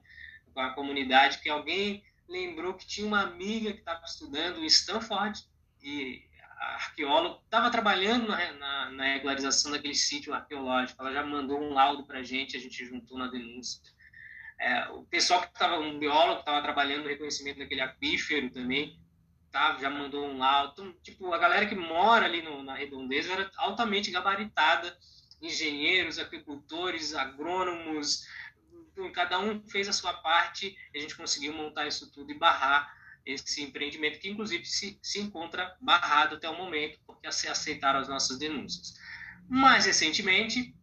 [0.54, 5.46] com a comunidade, que alguém lembrou que tinha uma amiga que estava estudando em Stanford
[5.82, 6.24] e
[6.60, 11.02] a arqueóloga estava trabalhando na, na, na, regularização daquele sítio arqueológico.
[11.02, 13.82] Ela já mandou um laudo para a gente, a gente juntou na denúncia.
[14.60, 19.00] É, o pessoal que estava, um biólogo que estava trabalhando no reconhecimento daquele aquífero também,
[19.52, 20.72] tá, já mandou um laudo.
[20.74, 24.98] Então, tipo, a galera que mora ali no, na redondeza era altamente gabaritada,
[25.42, 28.26] engenheiros, agricultores, agrônomos,
[29.14, 32.92] cada um fez a sua parte a gente conseguiu montar isso tudo e barrar
[33.26, 38.08] esse empreendimento, que inclusive se, se encontra barrado até o momento, porque se aceitaram as
[38.08, 38.94] nossas denúncias.
[39.50, 40.74] Mais recentemente,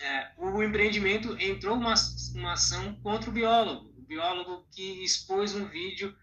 [0.00, 1.94] é, o empreendimento entrou uma,
[2.34, 6.16] uma ação contra o biólogo, o biólogo que expôs um vídeo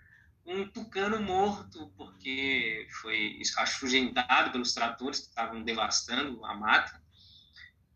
[0.46, 7.02] um tucano morto, porque foi afugentado pelos tratores que estavam devastando a mata.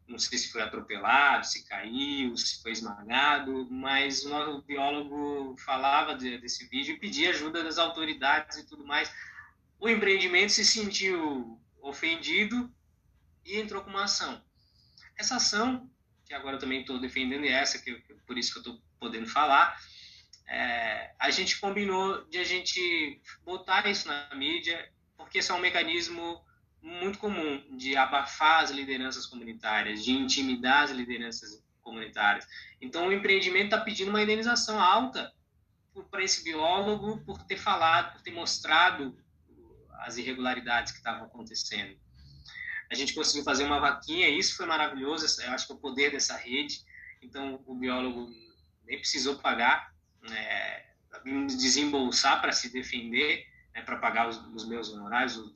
[0.08, 6.16] Não sei se foi atropelado, se caiu, se foi esmagado, mas o nosso biólogo falava
[6.16, 9.12] de, desse vídeo e pedia ajuda das autoridades e tudo mais.
[9.80, 12.74] O empreendimento se sentiu ofendido
[13.46, 14.42] e entrou com uma ação.
[15.18, 15.90] Essa ação,
[16.26, 17.94] que agora eu também estou defendendo essa, que,
[18.26, 19.78] por isso que eu estou podendo falar,
[20.48, 25.60] é, a gente combinou de a gente botar isso na mídia, porque esse é um
[25.60, 26.42] mecanismo
[26.82, 32.48] muito comum de abafar as lideranças comunitárias, de intimidar as lideranças comunitárias.
[32.82, 35.34] Então, o empreendimento está pedindo uma indenização alta
[36.12, 39.18] para esse biólogo por ter falado, por ter mostrado
[40.00, 41.98] as irregularidades que estavam acontecendo.
[42.90, 46.12] A gente conseguiu fazer uma vaquinha, isso foi maravilhoso, eu acho que é o poder
[46.12, 46.86] dessa rede.
[47.22, 48.30] Então, o biólogo
[48.86, 49.94] nem precisou pagar,
[50.32, 50.86] é,
[51.48, 53.46] desembolsar para se defender,
[53.78, 55.54] né, para pagar os, os, meus honorários, os,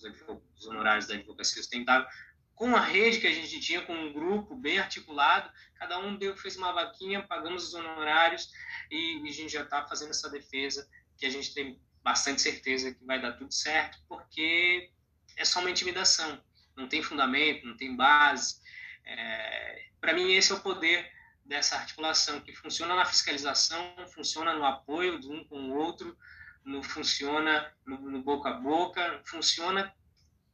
[0.55, 2.07] os, honorários da advocacia sustentável,
[2.53, 6.37] com a rede que a gente tinha, com um grupo bem articulado, cada um deu,
[6.37, 8.51] fez uma vaquinha, pagamos os honorários
[8.91, 12.93] e, e a gente já está fazendo essa defesa que a gente tem bastante certeza
[12.93, 14.91] que vai dar tudo certo, porque
[15.35, 16.39] é só uma intimidação,
[16.75, 18.61] não tem fundamento, não tem base.
[19.03, 21.11] É, para mim, esse é o poder
[21.43, 26.15] dessa articulação que funciona na fiscalização, funciona no apoio de um com o outro,
[26.63, 29.93] no funciona no, no boca a boca, funciona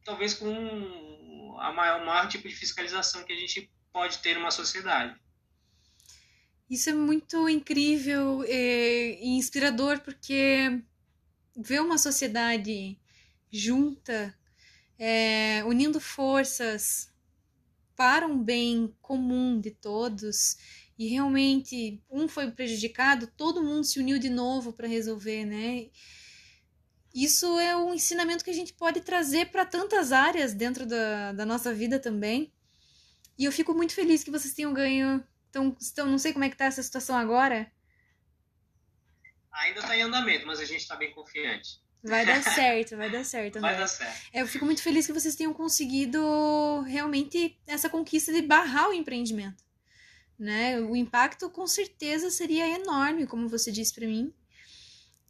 [0.04, 4.50] talvez com a maior, o maior tipo de fiscalização que a gente pode ter numa
[4.50, 5.18] sociedade.
[6.68, 10.82] Isso é muito incrível e inspirador, porque
[11.56, 12.98] ver uma sociedade
[13.50, 14.38] junta,
[14.98, 17.12] é, unindo forças
[17.96, 20.56] para um bem comum de todos
[20.98, 25.88] e realmente um foi prejudicado, todo mundo se uniu de novo para resolver, né?
[27.14, 31.46] Isso é um ensinamento que a gente pode trazer para tantas áreas dentro da, da
[31.46, 32.52] nossa vida também.
[33.38, 35.24] E eu fico muito feliz que vocês tenham ganho.
[35.48, 37.70] Então, então não sei como é que tá essa situação agora.
[39.52, 41.80] Ainda está em andamento, mas a gente está bem confiante.
[42.02, 43.56] Vai dar certo, vai dar certo.
[43.56, 43.70] André.
[43.70, 44.30] Vai dar certo.
[44.32, 48.92] É, eu fico muito feliz que vocês tenham conseguido realmente essa conquista de barrar o
[48.92, 49.67] empreendimento
[50.38, 50.80] né?
[50.80, 54.32] O impacto com certeza seria enorme, como você disse para mim.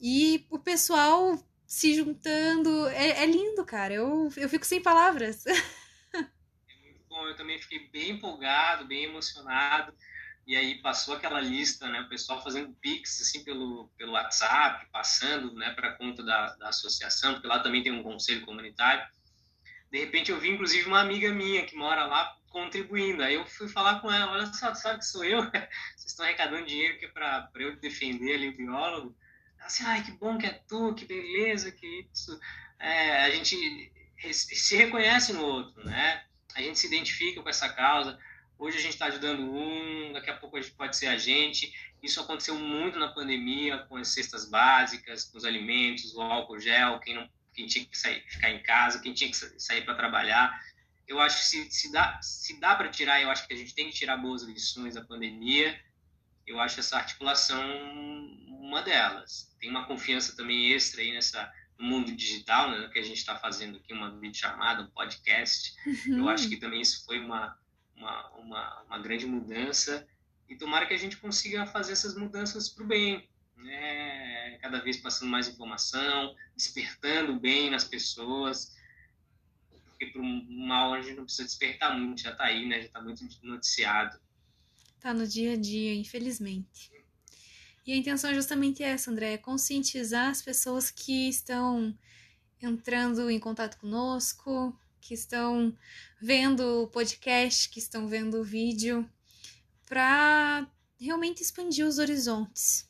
[0.00, 3.92] E o pessoal se juntando, é, é, lindo, cara.
[3.94, 5.44] Eu, eu fico sem palavras.
[6.14, 9.92] É muito bom, eu também fiquei bem empolgado, bem emocionado.
[10.46, 12.00] E aí passou aquela lista, né?
[12.00, 17.34] O pessoal fazendo pix assim pelo, pelo WhatsApp, passando, né, para conta da, da associação,
[17.34, 19.06] porque lá também tem um conselho comunitário.
[19.92, 23.22] De repente eu vi inclusive uma amiga minha que mora lá contribuindo.
[23.22, 25.42] Aí eu fui falar com ela, olha só, sabe que sou eu?
[25.96, 29.16] Vocês estão arrecadando dinheiro aqui para eu defender ali o biólogo.
[29.58, 32.38] Ela assim, ai, que bom que é tu, que beleza, que isso.
[32.78, 33.92] É, a gente
[34.32, 36.24] se reconhece no outro, né?
[36.54, 38.18] A gente se identifica com essa causa.
[38.58, 41.72] Hoje a gente está ajudando um, daqui a pouco a gente pode ser a gente.
[42.02, 46.98] Isso aconteceu muito na pandemia, com as cestas básicas, com os alimentos, o álcool gel,
[47.00, 50.60] quem, não, quem tinha que sair, ficar em casa, quem tinha que sair para trabalhar
[51.08, 53.74] eu acho que se, se dá, se dá para tirar, eu acho que a gente
[53.74, 55.80] tem que tirar boas lições da pandemia.
[56.46, 57.62] Eu acho essa articulação
[58.48, 59.56] uma delas.
[59.58, 63.36] Tem uma confiança também extra aí nessa no mundo digital, né, que a gente está
[63.36, 65.74] fazendo aqui uma videochamada, um podcast.
[65.86, 66.18] Uhum.
[66.18, 67.56] Eu acho que também isso foi uma,
[67.96, 70.06] uma, uma, uma, grande mudança
[70.48, 74.58] e tomara que a gente consiga fazer essas mudanças para o bem, né?
[74.60, 78.76] cada vez passando mais informação, despertando bem nas pessoas,
[79.98, 82.80] porque para um mal a gente não precisa despertar muito, já está aí, né?
[82.80, 84.18] Já está muito noticiado.
[85.00, 86.92] Tá no dia a dia, infelizmente.
[87.84, 91.96] E a intenção é justamente essa, André, é conscientizar as pessoas que estão
[92.62, 95.76] entrando em contato conosco, que estão
[96.20, 99.08] vendo o podcast, que estão vendo o vídeo,
[99.86, 102.88] para realmente expandir os horizontes,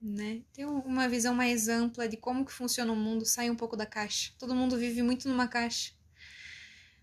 [0.00, 0.42] né?
[0.52, 3.86] Ter uma visão mais ampla de como que funciona o mundo, sair um pouco da
[3.86, 4.32] caixa.
[4.38, 5.95] Todo mundo vive muito numa caixa.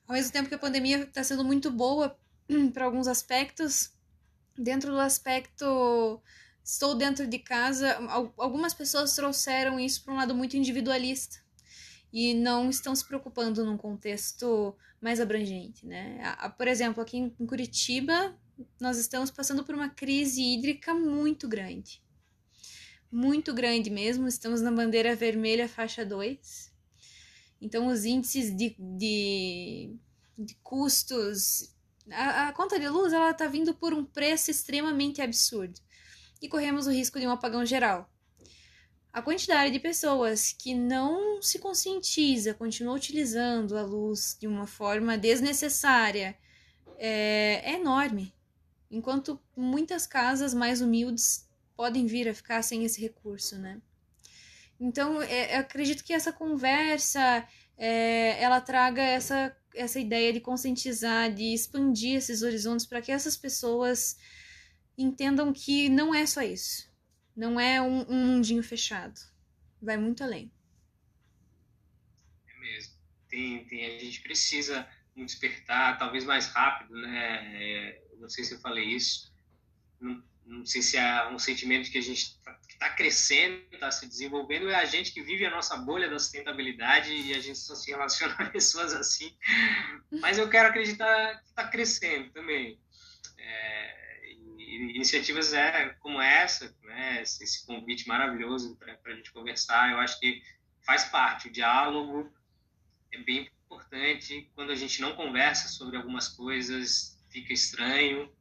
[0.08, 2.18] Ao mesmo tempo que a pandemia está sendo muito boa
[2.74, 3.92] para alguns aspectos,
[4.58, 6.22] dentro do aspecto
[6.64, 7.98] estou dentro de casa,
[8.38, 11.38] algumas pessoas trouxeram isso para um lado muito individualista
[12.12, 16.22] e não estão se preocupando num contexto mais abrangente, né?
[16.58, 18.38] Por exemplo, aqui em Curitiba,
[18.80, 22.02] nós estamos passando por uma crise hídrica muito grande.
[23.12, 26.73] Muito grande mesmo, estamos na bandeira vermelha faixa 2.
[27.64, 29.96] Então, os índices de, de,
[30.38, 31.74] de custos.
[32.12, 35.80] A, a, conta de luz ela está vindo por um preço extremamente absurdo.
[36.42, 38.12] E corremos o risco de um apagão geral.
[39.14, 45.18] a quantidade de pessoas que não se conscientiza, continua utilizando a luz de uma forma
[45.18, 46.38] desnecessária,
[46.98, 48.34] é, é enorme.
[48.92, 51.48] Enquanto muitas casas mais humildes
[51.78, 53.82] podem vir a ficar sem esse recurso, né?
[54.84, 61.34] Então, é, eu acredito que essa conversa é, ela traga essa, essa ideia de conscientizar,
[61.34, 64.18] de expandir esses horizontes para que essas pessoas
[64.98, 66.92] entendam que não é só isso.
[67.34, 69.18] Não é um, um mundinho fechado.
[69.82, 70.52] Vai muito além.
[72.46, 72.94] É mesmo.
[73.30, 77.54] Tem, tem, a gente precisa despertar, talvez mais rápido, né?
[77.56, 79.34] É, não sei se eu falei isso.
[80.02, 82.38] Não, não sei se é um sentimento que a gente
[82.70, 87.14] está crescendo, está se desenvolvendo, é a gente que vive a nossa bolha da sustentabilidade
[87.14, 89.36] e a gente só se relaciona a pessoas assim.
[90.12, 92.80] Mas eu quero acreditar que está crescendo também.
[93.38, 94.34] É,
[94.96, 100.42] iniciativas é, como essa, né, esse convite maravilhoso para a gente conversar, eu acho que
[100.86, 101.48] faz parte.
[101.48, 102.32] O diálogo
[103.12, 104.52] é bem importante.
[104.56, 108.32] Quando a gente não conversa sobre algumas coisas, fica estranho,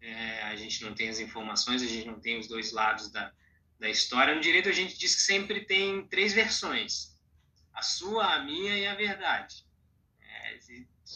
[0.00, 3.32] é, a gente não tem as informações, a gente não tem os dois lados da,
[3.78, 4.34] da história.
[4.34, 7.16] No direito, a gente diz que sempre tem três versões:
[7.74, 9.64] a sua, a minha e a verdade.
[10.20, 10.58] É,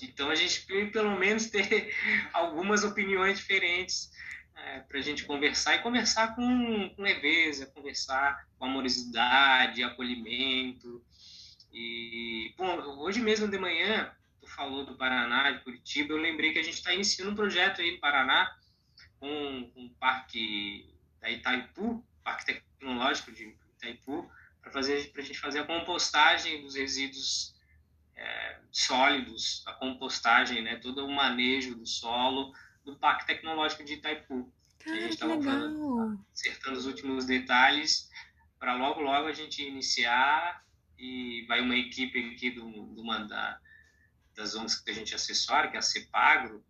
[0.03, 1.95] então, a gente tem pelo menos ter
[2.33, 4.11] algumas opiniões diferentes
[4.57, 11.05] é, para a gente conversar e conversar com, com leveza, conversar com amorosidade, acolhimento.
[11.73, 16.59] E, bom, hoje mesmo de manhã, tu falou do Paraná, de Curitiba, eu lembrei que
[16.59, 18.51] a gente está iniciando um projeto aí no Paraná
[19.23, 24.29] com, o parque da Itaipu, Parque Tecnológico de Itaipu,
[24.61, 27.55] para fazer para a gente fazer a compostagem dos resíduos
[28.17, 32.53] é, sólidos, a compostagem, né, todo o manejo do solo
[32.85, 34.53] do Parque Tecnológico de Itaipu.
[34.81, 35.35] Cara, a gente estava
[36.33, 38.11] acertando os últimos detalhes
[38.59, 40.65] para logo, logo a gente iniciar
[40.99, 43.61] e vai uma equipe aqui do, do uma da,
[44.35, 46.65] das ONGs que a gente assessora, que é a CEPAGRO,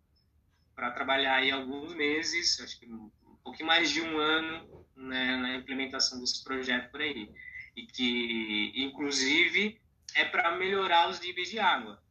[0.75, 3.11] para trabalhar aí alguns meses, acho que um
[3.43, 7.29] pouquinho mais de um ano né, na implementação desse projeto por aí.
[7.75, 9.81] E que, inclusive,
[10.15, 12.01] é para melhorar os níveis de água.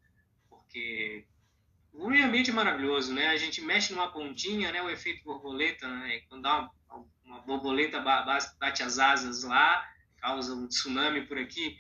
[0.49, 1.25] Porque
[1.93, 3.29] o meio ambiente é maravilhoso, né?
[3.29, 4.83] A gente mexe numa pontinha, né?
[4.83, 6.21] O efeito borboleta, né?
[6.29, 9.87] Quando dá uma, uma borboleta bate as asas lá,
[10.19, 11.79] causa um tsunami por aqui.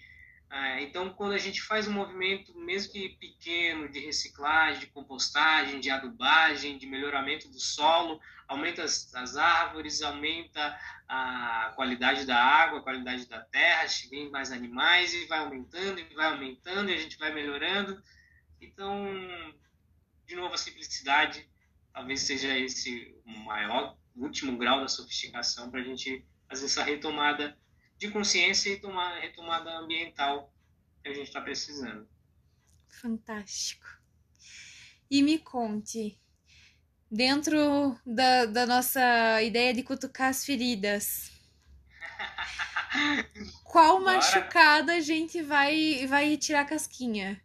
[0.54, 5.80] Ah, então, quando a gente faz um movimento, mesmo que pequeno, de reciclagem, de compostagem,
[5.80, 10.78] de adubagem, de melhoramento do solo, aumenta as, as árvores, aumenta
[11.08, 16.14] a qualidade da água, a qualidade da terra, vem mais animais e vai aumentando, e
[16.14, 18.02] vai aumentando, e a gente vai melhorando.
[18.60, 19.08] Então,
[20.26, 21.48] de novo, a simplicidade
[21.94, 27.56] talvez seja esse o maior, último grau da sofisticação para a gente fazer essa retomada
[28.02, 30.52] de consciência e tomar retomada ambiental
[31.00, 32.08] que a gente está precisando.
[33.00, 33.86] Fantástico.
[35.08, 36.20] E me conte,
[37.08, 41.30] dentro da, da nossa ideia de cutucar as feridas,
[43.62, 44.16] qual Bora.
[44.16, 47.40] machucada a gente vai, vai tirar a casquinha?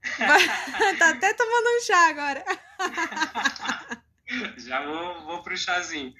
[0.98, 2.42] tá até tomando um chá agora.
[4.56, 6.14] Já vou, vou pro chazinho.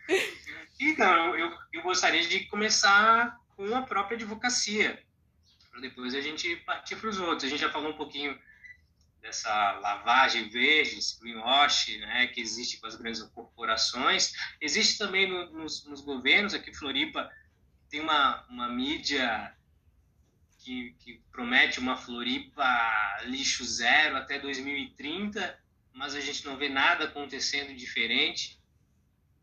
[0.84, 5.02] Então, eu, eu gostaria de começar com a própria advocacia,
[5.70, 7.44] para depois a gente partir para os outros.
[7.44, 8.38] A gente já falou um pouquinho
[9.20, 14.32] dessa lavagem verde, greenwash, né, que existe com as grandes corporações.
[14.60, 17.30] Existe também no, nos, nos governos, aqui em Floripa
[17.92, 19.54] tem uma, uma mídia
[20.58, 22.64] que, que promete uma Floripa
[23.24, 25.58] lixo zero até 2030,
[25.92, 28.58] mas a gente não vê nada acontecendo diferente.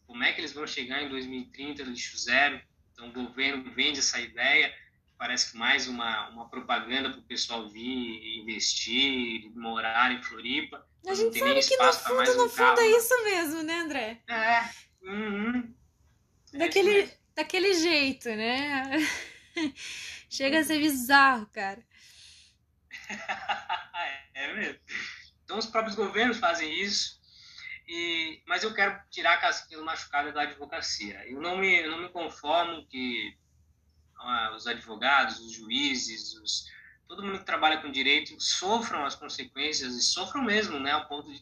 [0.10, 2.60] Como é que eles vão chegar em 2030 lixo zero?
[2.92, 4.76] Então o governo vende essa ideia,
[5.20, 10.84] parece que mais uma, uma propaganda para o pessoal vir investir, morar em Floripa.
[11.06, 14.22] A gente sabe que no fundo, no fundo é isso mesmo, né, André?
[14.28, 14.70] É.
[15.04, 15.76] Uhum.
[16.54, 18.92] Daquele, é daquele jeito, né?
[20.28, 21.86] Chega a ser bizarro, cara.
[24.34, 24.80] é mesmo.
[25.44, 27.19] Então os próprios governos fazem isso.
[27.90, 31.28] E, mas eu quero tirar a casquinha machucada da advocacia.
[31.28, 33.36] Eu não me, eu não me conformo que
[34.16, 36.66] ah, os advogados, os juízes, os,
[37.08, 41.34] todo mundo que trabalha com direito sofram as consequências e sofram mesmo, né, ao ponto
[41.34, 41.42] de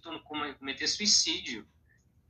[0.58, 1.68] cometer suicídio,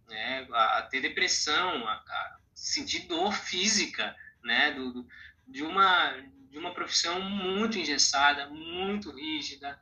[0.07, 5.07] né, a, a ter depressão, a, a, sentir dor física, né, do, do,
[5.47, 6.11] de uma
[6.49, 9.79] de uma profissão muito engessada, muito rígida,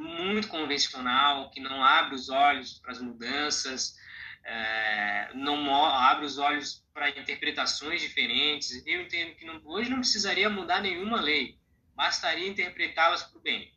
[0.00, 3.98] muito convencional, que não abre os olhos para as mudanças.
[4.42, 8.82] é, não abre os olhos para interpretações diferentes.
[8.86, 11.58] Eu entendo que não, hoje não precisaria mudar nenhuma lei,
[11.94, 13.72] bastaria interpretá-las para o bem.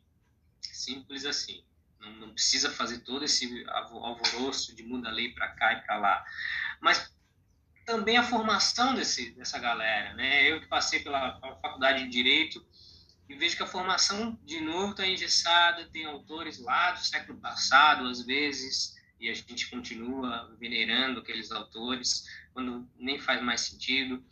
[0.62, 1.62] Simples assim.
[2.00, 5.98] Não, não, precisa fazer todo esse alvoroço de muda a lei para cá e para
[5.98, 6.24] lá.
[6.80, 7.14] Mas
[7.84, 10.14] também a formação desse, dessa galera.
[10.14, 10.50] Né?
[10.50, 12.64] Eu que passei pela, faculdade de Direito
[13.28, 18.06] e vejo que a formação, de novo, está engessada, tem autores lá do século passado,
[18.06, 24.22] às vezes, e a gente continua venerando aqueles autores, quando nem faz mais sentido.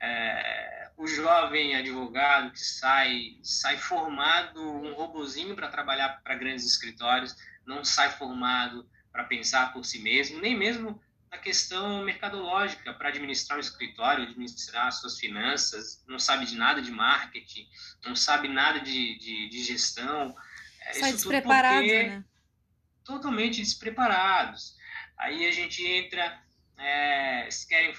[0.00, 7.36] É, o jovem advogado que sai, sai formado um robozinho para trabalhar para grandes escritórios,
[7.64, 11.00] não sai formado para pensar por si mesmo, nem mesmo
[11.34, 16.92] a questão mercadológica para administrar um escritório, administrar suas finanças, não sabe de nada de
[16.92, 17.68] marketing,
[18.04, 20.34] não sabe nada de, de, de gestão.
[20.80, 22.24] É, Sai despreparado, né?
[23.04, 24.76] Totalmente despreparados.
[25.18, 26.40] Aí a gente entra,
[26.78, 27.92] é, querem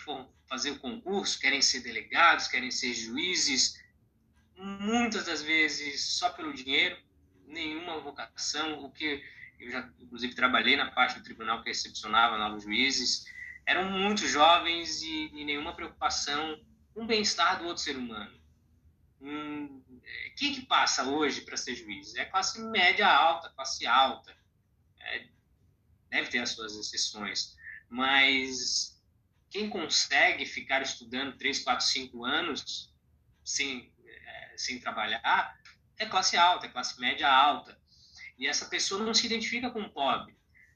[0.47, 3.77] fazer o concurso, querem ser delegados, querem ser juízes,
[4.57, 6.97] muitas das vezes só pelo dinheiro,
[7.45, 9.21] nenhuma vocação, o que
[9.59, 13.25] eu já, inclusive, trabalhei na parte do tribunal que recepcionava novos juízes,
[13.65, 16.59] eram muito jovens e, e nenhuma preocupação
[16.93, 18.39] com o bem-estar do outro ser humano.
[19.21, 19.83] Hum,
[20.35, 22.15] quem que passa hoje para ser juiz?
[22.15, 24.35] É classe média alta, classe alta.
[24.99, 25.27] É,
[26.09, 27.57] deve ter as suas exceções,
[27.89, 29.01] mas
[29.49, 32.93] quem consegue ficar estudando 3, 4, 5 anos
[33.43, 35.57] sem, é, sem trabalhar
[35.97, 37.79] é classe alta, é classe média alta.
[38.37, 40.35] E essa pessoa não se identifica com o pobre.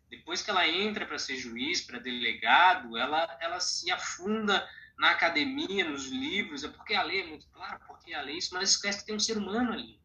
[0.10, 5.86] Depois que ela entra para ser juiz, para delegado, ela, ela se afunda na academia,
[5.86, 8.72] nos livros, é porque a lei é muito clara, porque a lei é isso, mas
[8.72, 10.00] esquece que tem um ser humano ali.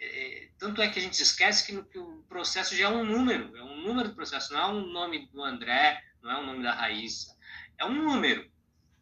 [0.00, 3.56] É, tanto é que a gente esquece que, que, o processo já é um número,
[3.56, 6.62] é um número do processo, não é um nome do André, não é um nome
[6.62, 7.36] da Raíssa,
[7.78, 8.50] é um número.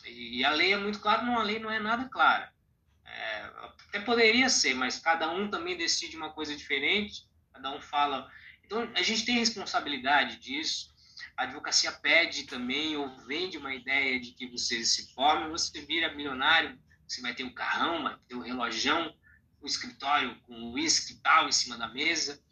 [0.05, 2.53] E, e, a lei é muito clara, não, a lei não é nada clara.
[3.05, 3.43] É,
[3.89, 7.30] até poderia ser, mas cada um também decide uma coisa diferente,
[7.61, 8.31] cada um fala.
[8.65, 10.91] Então, a gente tem responsabilidade disso.
[11.37, 16.15] A advocacia pede também, ou vende uma ideia de que você se forme, você vira
[16.15, 19.15] milionário, você vai ter um carrão, vai ter um relojão,
[19.61, 22.43] o um escritório com uísque e tal em cima da mesa,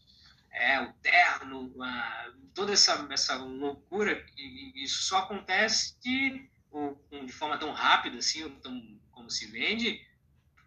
[0.53, 7.33] é, o terno, a, toda essa, essa loucura, e isso só acontece de, ou, de
[7.33, 10.05] forma tão rápida assim, tão, como se vende,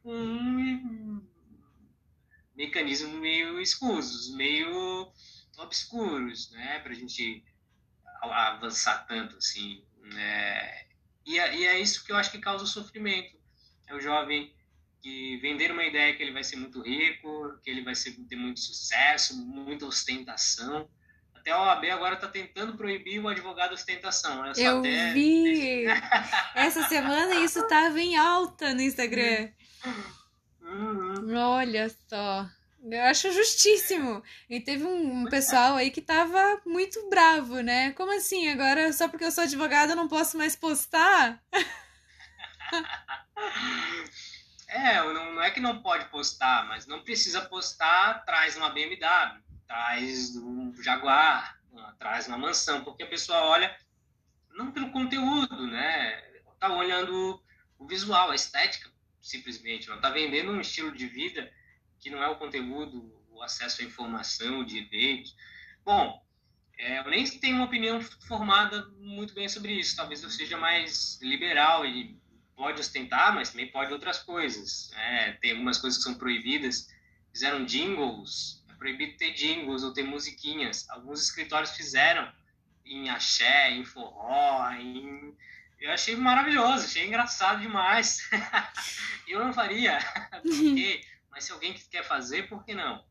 [0.01, 1.21] com
[2.61, 5.11] mecanismos meio escusos, meio
[5.57, 7.43] obscuros, né, para a gente
[8.21, 9.83] avançar tanto assim.
[10.03, 10.85] Né?
[11.25, 13.35] E, é, e é isso que eu acho que causa o sofrimento.
[13.87, 14.53] É o jovem
[15.01, 18.35] que vender uma ideia que ele vai ser muito rico, que ele vai ser, ter
[18.35, 20.87] muito sucesso, muita ostentação.
[21.33, 24.45] Até a OAB agora está tentando proibir o advogado ostentação.
[24.45, 25.13] Eu, eu até...
[25.13, 25.85] vi!
[26.53, 29.49] Essa semana isso estava em alta no Instagram.
[31.35, 32.49] Olha só.
[32.83, 34.23] Eu acho justíssimo.
[34.49, 37.91] E teve um, pessoal aí que tava muito bravo, né?
[37.91, 38.49] Como assim?
[38.49, 41.39] Agora, só porque eu sou advogada, eu não posso mais postar?
[44.67, 48.97] é, não, não é que não pode postar, mas não precisa postar de uma BMW,
[48.97, 53.75] de um Jaguar, de uma mansão, porque a pessoa olha
[54.53, 56.19] não pelo conteúdo, né?
[56.59, 57.41] Tá olhando
[57.77, 58.89] o visual, a estética
[59.21, 59.87] simplesmente.
[59.87, 61.51] Ela está vendendo um estilo de vida
[61.99, 65.31] que não é o conteúdo, o acesso à informação, o direito.
[65.85, 66.21] Bom,
[66.77, 69.95] é, eu nem tenho uma opinião formada muito bem sobre isso.
[69.95, 72.19] Talvez eu seja mais liberal e
[72.55, 74.91] pode ostentar, mas também pode outras coisas.
[74.93, 76.89] É, tem algumas coisas que são proibidas.
[77.31, 80.89] Fizeram jingles, é proibido ter jingles ou ter musiquinhas.
[80.89, 82.31] Alguns escritórios fizeram
[82.85, 85.35] em axé, em forró, em
[85.81, 88.29] eu achei maravilhoso, achei engraçado demais.
[89.27, 89.97] eu não faria,
[90.41, 93.03] porque, mas se alguém quer fazer, por que não?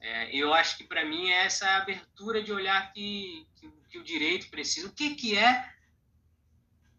[0.00, 4.04] É, eu acho que para mim é essa abertura de olhar que, que, que, o
[4.04, 4.88] direito precisa.
[4.88, 5.72] O que, que é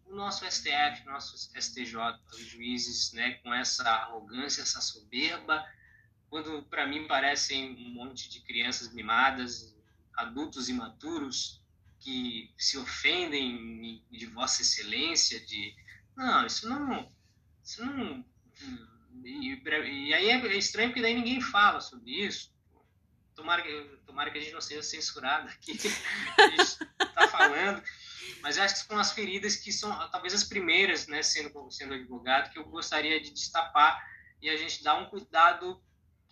[0.06, 1.94] o nosso STF, nosso STJ,
[2.32, 5.64] os juízes, né, com essa arrogância, essa soberba,
[6.30, 9.76] quando para mim parecem um monte de crianças mimadas,
[10.14, 11.62] adultos imaturos,
[12.06, 15.74] que se ofendem de Vossa Excelência, de
[16.16, 17.12] não, isso não,
[17.64, 18.24] isso não
[19.24, 19.60] e,
[20.08, 22.54] e aí é estranho porque daí ninguém fala sobre isso.
[23.34, 25.72] Tomara que, tomara que a gente não seja censurado aqui,
[26.38, 27.82] a gente está falando.
[28.40, 32.52] Mas acho que são as feridas que são talvez as primeiras, né, sendo, sendo advogado,
[32.52, 34.00] que eu gostaria de destapar
[34.40, 35.82] e a gente dar um cuidado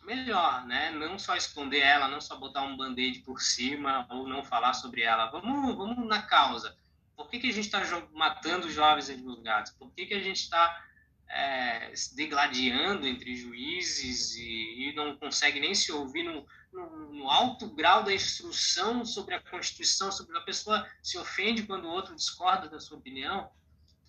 [0.04, 0.90] melhor, né?
[0.90, 5.02] Não só esconder ela, não só botar um band-aid por cima ou não falar sobre
[5.02, 5.26] ela.
[5.26, 6.76] Vamos, vamos na causa.
[7.16, 7.80] Por que, que a gente está
[8.12, 9.72] matando jovens advogados?
[9.72, 10.84] Por que, que a gente está
[11.28, 17.30] é, se degladiando entre juízes e, e, não consegue nem se ouvir no, no, no,
[17.30, 22.14] alto grau da instrução sobre a Constituição, sobre a pessoa se ofende quando o outro
[22.14, 23.50] discorda da sua opinião?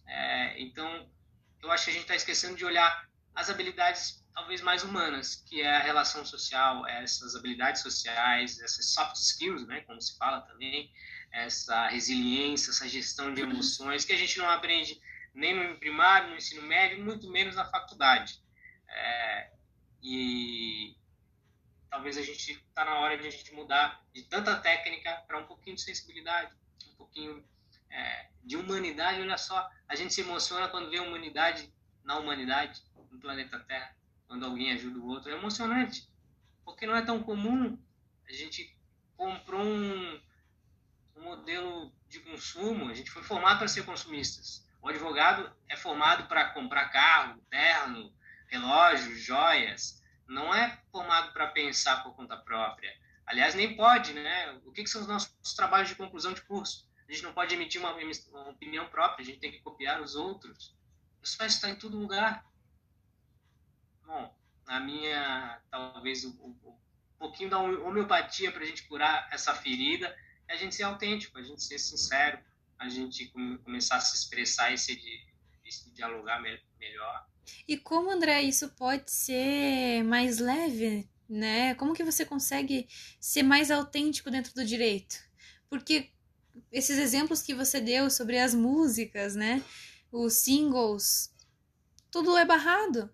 [0.08, 1.08] É, então,
[1.62, 5.62] eu acho que a gente está esquecendo de olhar as habilidades talvez mais humanas, que
[5.62, 10.92] é a relação social, essas habilidades sociais, essas soft skills, né, como se fala também,
[11.32, 15.02] essa resiliência, essa gestão de emoções, que a gente não aprende
[15.34, 18.42] nem no primário, no ensino médio, muito menos na faculdade.
[18.88, 19.52] É,
[20.04, 20.96] e
[21.90, 25.46] talvez a gente está na hora de a gente mudar de tanta técnica para um
[25.46, 26.54] pouquinho de sensibilidade,
[26.92, 27.46] um pouquinho
[27.90, 29.22] é, de humanidade.
[29.22, 31.74] Olha só, a gente se emociona quando vê a humanidade
[32.04, 32.82] na humanidade,
[33.12, 33.96] no planeta Terra,
[34.36, 35.32] quando alguém ajuda o outro.
[35.32, 36.10] É emocionante,
[36.66, 37.80] porque não é tão comum.
[38.28, 38.78] A gente
[39.16, 40.22] comprou um,
[41.16, 44.68] um modelo de consumo, a gente foi formado para ser consumistas.
[44.82, 48.14] O advogado é formado para comprar carro, terno,
[48.48, 50.04] relógio, joias.
[50.28, 52.92] Não é formado para pensar por conta própria.
[53.26, 54.60] Aliás, nem pode, né?
[54.66, 56.86] O que, que são os nossos trabalhos de conclusão de curso?
[57.08, 60.16] A gente não pode emitir uma, uma opinião própria, a gente tem que copiar os
[60.16, 60.76] outros.
[61.24, 62.46] Isso estar em todo lugar.
[64.06, 64.34] Bom,
[64.68, 66.76] a minha, talvez, um, um
[67.18, 70.16] pouquinho da homeopatia para a gente curar essa ferida
[70.48, 72.40] é a gente ser autêntico, a gente ser sincero,
[72.78, 73.32] a gente
[73.64, 75.00] começar a se expressar e se,
[75.70, 77.28] se dialogar me melhor.
[77.68, 81.74] E como, André, isso pode ser mais leve, né?
[81.76, 82.88] Como que você consegue
[83.20, 85.18] ser mais autêntico dentro do direito?
[85.70, 86.12] Porque
[86.72, 89.64] esses exemplos que você deu sobre as músicas, né?
[90.12, 91.34] Os singles,
[92.12, 93.14] tudo é barrado.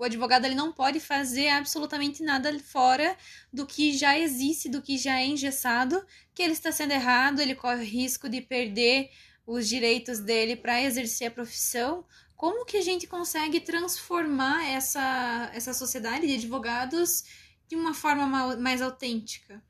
[0.00, 3.14] O advogado ele não pode fazer absolutamente nada fora
[3.52, 6.02] do que já existe, do que já é engessado,
[6.34, 9.10] que ele está sendo errado, ele corre risco de perder
[9.46, 12.06] os direitos dele para exercer a profissão.
[12.34, 17.22] Como que a gente consegue transformar essa, essa sociedade de advogados
[17.68, 19.62] de uma forma mais autêntica?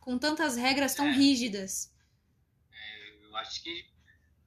[0.00, 1.94] Com tantas regras tão é, rígidas.
[2.72, 3.86] É, eu acho que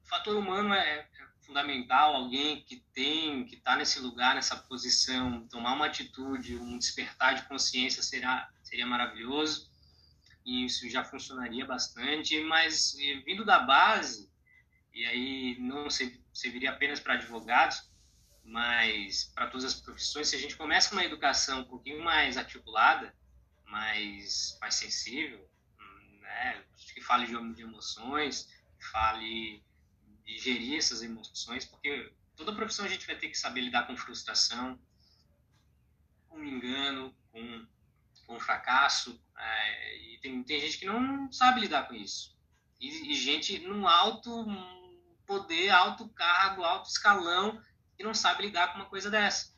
[0.02, 1.08] o fator humano é,
[1.44, 7.34] fundamental, alguém que tem, que está nesse lugar, nessa posição, tomar uma atitude, um despertar
[7.34, 9.70] de consciência será, seria maravilhoso.
[10.44, 14.30] E isso já funcionaria bastante, mas vindo da base,
[14.92, 15.88] e aí não
[16.32, 17.90] serviria apenas para advogados,
[18.44, 22.36] mas para todas as profissões, se a gente começa com uma educação um pouquinho mais
[22.36, 23.14] articulada,
[23.64, 25.48] mais, mais sensível,
[26.20, 28.44] né, que fale de emoções,
[28.78, 29.64] que fale
[30.24, 33.96] de gerir essas emoções, porque toda profissão a gente vai ter que saber lidar com
[33.96, 34.78] frustração,
[36.28, 37.66] com engano, com,
[38.26, 42.36] com fracasso, é, e tem, tem gente que não sabe lidar com isso.
[42.80, 44.46] E, e gente num alto
[45.26, 47.62] poder, alto cargo, alto escalão,
[47.96, 49.54] que não sabe lidar com uma coisa dessa.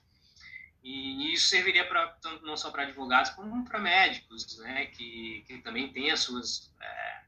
[0.83, 5.93] E, isso serviria pra, não só para advogados, como para médicos, né, que, que também
[5.93, 7.23] têm as suas, é,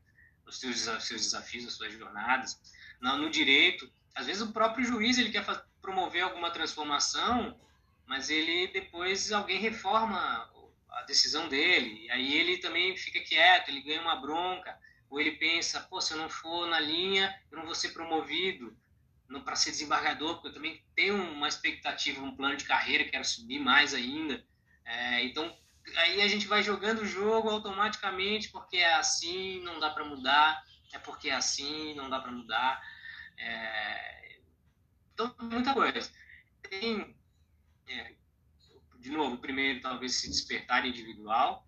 [0.46, 2.60] os seus, seus desafios, as suas jornadas
[3.00, 3.90] no, direito.
[4.14, 5.44] Às vezes o próprio juiz ele quer
[5.80, 7.58] promover alguma transformação,
[8.06, 10.50] mas ele depois alguém reforma
[10.90, 14.76] a decisão dele, e aí ele também fica quieto, ele ganha uma bronca,
[15.08, 18.76] ou ele pensa, pô, se eu não for na linha, eu não vou ser promovido
[19.44, 23.58] para ser desembargador, porque eu também tenho uma expectativa, um plano de carreira, quero subir
[23.58, 24.42] mais ainda.
[24.84, 25.54] É, então,
[25.96, 30.62] aí a gente vai jogando o jogo automaticamente, porque é assim, não dá para mudar
[30.92, 32.82] é porque é assim, não dá para mudar.
[33.38, 34.40] É...
[35.12, 36.10] Então, muita coisa.
[36.62, 37.16] Tem,
[37.88, 38.14] é,
[38.98, 41.66] de novo, primeiro, talvez se despertar individual,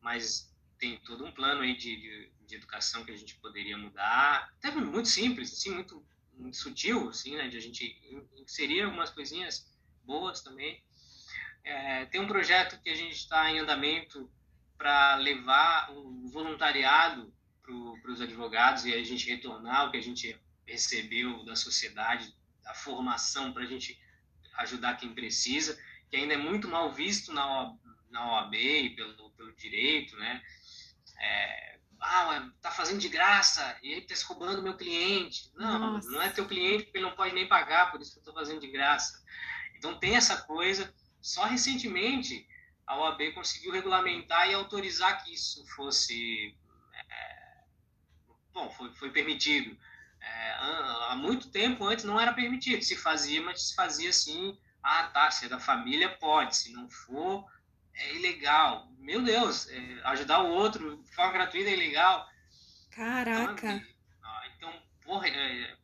[0.00, 4.50] mas tem todo um plano aí de, de, de educação que a gente poderia mudar.
[4.58, 6.04] Até muito simples, assim, muito,
[6.34, 7.98] muito sutil, assim, né, de a gente
[8.36, 9.70] inserir algumas coisinhas
[10.04, 10.82] boas também.
[11.62, 14.30] É, tem um projeto que a gente está em andamento
[14.78, 17.32] para levar o voluntariado
[18.02, 22.74] para os advogados e a gente retornar o que a gente recebeu da sociedade, da
[22.74, 24.00] formação para a gente
[24.58, 27.78] ajudar quem precisa, que ainda é muito mal visto na OAB,
[28.10, 30.42] na OAB e pelo, pelo direito, né?
[31.18, 35.50] É, ah, tá fazendo de graça e ele tá roubando meu cliente.
[35.54, 36.10] Não, Nossa.
[36.10, 38.32] não é teu cliente porque ele não pode nem pagar, por isso que eu tô
[38.32, 39.22] fazendo de graça.
[39.76, 40.92] Então tem essa coisa.
[41.20, 42.46] Só recentemente
[42.86, 46.56] a OAB conseguiu regulamentar e autorizar que isso fosse
[48.52, 49.76] bom, foi, foi permitido.
[50.20, 50.52] É,
[51.08, 55.30] há muito tempo antes não era permitido, se fazia, mas se fazia assim, ah tá,
[55.30, 57.46] se é da família pode, se não for,
[57.94, 58.88] é ilegal.
[58.98, 62.28] Meu Deus, é, ajudar o outro de forma gratuita é ilegal.
[62.90, 63.82] Caraca!
[64.56, 64.72] Então,
[65.02, 65.76] por é,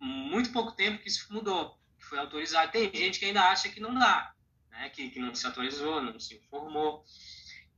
[0.00, 2.72] muito pouco tempo que isso mudou, que foi autorizado.
[2.72, 4.34] Tem gente que ainda acha que não dá,
[4.70, 4.88] né?
[4.88, 7.04] que, que não se atualizou, não se informou.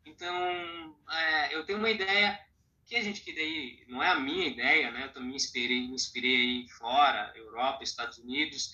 [0.07, 2.39] Então, é, eu tenho uma ideia
[2.87, 5.05] que a gente que daí não é a minha ideia, né?
[5.05, 8.73] Eu também inspirei, me inspirei aí fora, Europa, Estados Unidos,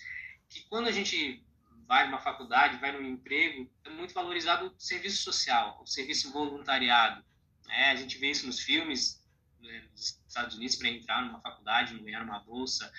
[0.49, 1.45] que quando a gente
[1.87, 7.25] vai numa faculdade, vai num emprego, é muito valorizado o serviço social, o serviço voluntariado.
[7.67, 7.91] Né?
[7.91, 9.25] A gente vê isso nos filmes
[9.61, 12.93] né, dos Estados Unidos para entrar numa faculdade, não ganhar uma bolsa.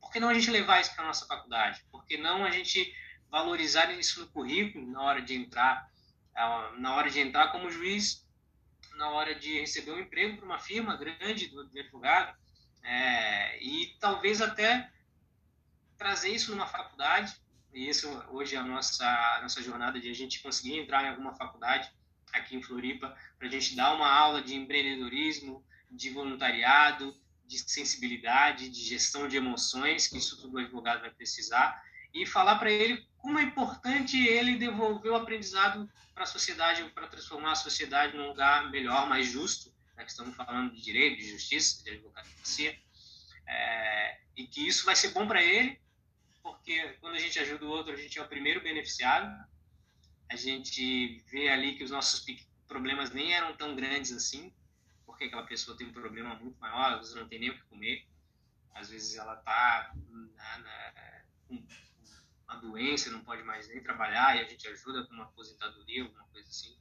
[0.00, 1.84] Por que não a gente levar isso para a nossa faculdade?
[1.90, 2.90] Por que não a gente
[3.30, 5.90] valorizar isso no currículo na hora de entrar,
[6.78, 8.26] na hora de entrar como juiz,
[8.98, 12.36] na hora de receber um emprego para uma firma grande do advogado,
[12.82, 14.90] é, e talvez até
[15.96, 17.34] trazer isso numa faculdade.
[17.72, 21.08] E isso hoje é a nossa, a nossa jornada de a gente conseguir entrar em
[21.08, 21.90] alguma faculdade
[22.32, 27.14] aqui em Floripa, para a gente dar uma aula de empreendedorismo, de voluntariado,
[27.46, 31.82] de sensibilidade, de gestão de emoções, que isso tudo o advogado vai precisar,
[32.12, 37.08] e falar para ele como é importante ele devolver o aprendizado para a sociedade, para
[37.08, 41.30] transformar a sociedade num lugar melhor, mais justo, né, que estamos falando de direito, de
[41.30, 42.78] justiça, de advocacia,
[43.46, 45.80] é, e que isso vai ser bom para ele,
[46.42, 49.46] porque quando a gente ajuda o outro, a gente é o primeiro beneficiado.
[50.30, 52.24] A gente vê ali que os nossos
[52.66, 54.52] problemas nem eram tão grandes assim,
[55.04, 57.64] porque aquela pessoa tem um problema muito maior, às vezes não tem nem o que
[57.64, 58.06] comer,
[58.74, 59.92] às vezes ela está
[62.48, 66.24] uma doença, não pode mais nem trabalhar, e a gente ajuda com uma aposentadoria, alguma
[66.28, 66.76] coisa assim.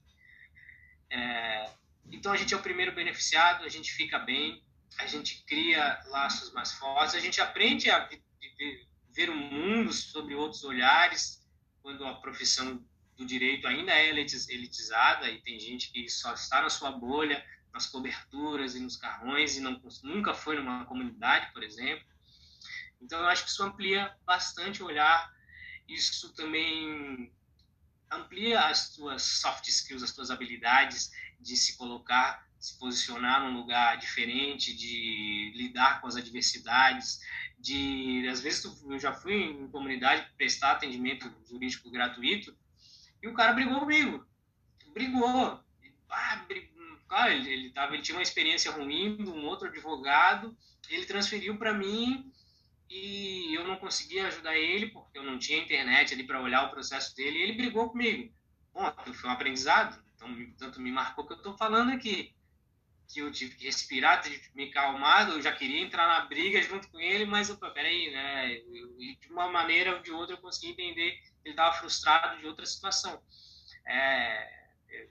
[1.09, 1.69] É,
[2.11, 4.63] então a gente é o primeiro beneficiado, a gente fica bem,
[4.97, 8.09] a gente cria laços mais fortes, a gente aprende a
[9.13, 11.45] ver o mundo sobre outros olhares,
[11.81, 12.83] quando a profissão
[13.15, 17.43] do direito ainda é elitizada e tem gente que só está na sua bolha,
[17.73, 22.05] nas coberturas e nos carrões e não, nunca foi numa comunidade, por exemplo.
[23.01, 25.31] Então, eu acho que isso amplia bastante o olhar.
[25.87, 27.31] Isso também
[28.11, 33.97] amplia as tuas soft skills, as tuas habilidades de se colocar, se posicionar num lugar
[33.97, 37.19] diferente, de lidar com as adversidades,
[37.59, 42.55] de às vezes eu já fui em comunidade prestar atendimento jurídico gratuito
[43.21, 44.25] e o cara brigou comigo.
[44.93, 45.59] Brigou.
[46.09, 46.45] Ah,
[47.07, 50.55] cara ele, ele, tava, ele tinha uma experiência ruim de um outro advogado
[50.89, 52.31] ele transferiu para mim
[52.89, 56.71] e eu não conseguia ajudar ele porque eu não tinha internet ali para olhar o
[56.71, 58.33] processo dele e ele brigou comigo
[58.73, 62.35] bom foi um aprendizado então tanto me marcou que eu estou falando aqui
[63.07, 66.61] que eu tive que respirar, tive que me calmar, eu já queria entrar na briga
[66.61, 68.57] junto com ele, mas, opa, peraí, né?
[68.57, 72.45] Eu, de uma maneira ou de outra eu consegui entender que ele estava frustrado de
[72.45, 73.21] outra situação.
[73.85, 73.95] É,
[74.89, 75.07] é,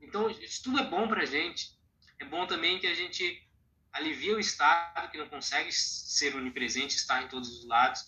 [0.00, 1.78] então, isso tudo é bom para gente.
[2.18, 3.45] É bom também que a gente
[3.96, 8.06] alivia o Estado, que não consegue ser onipresente, estar em todos os lados.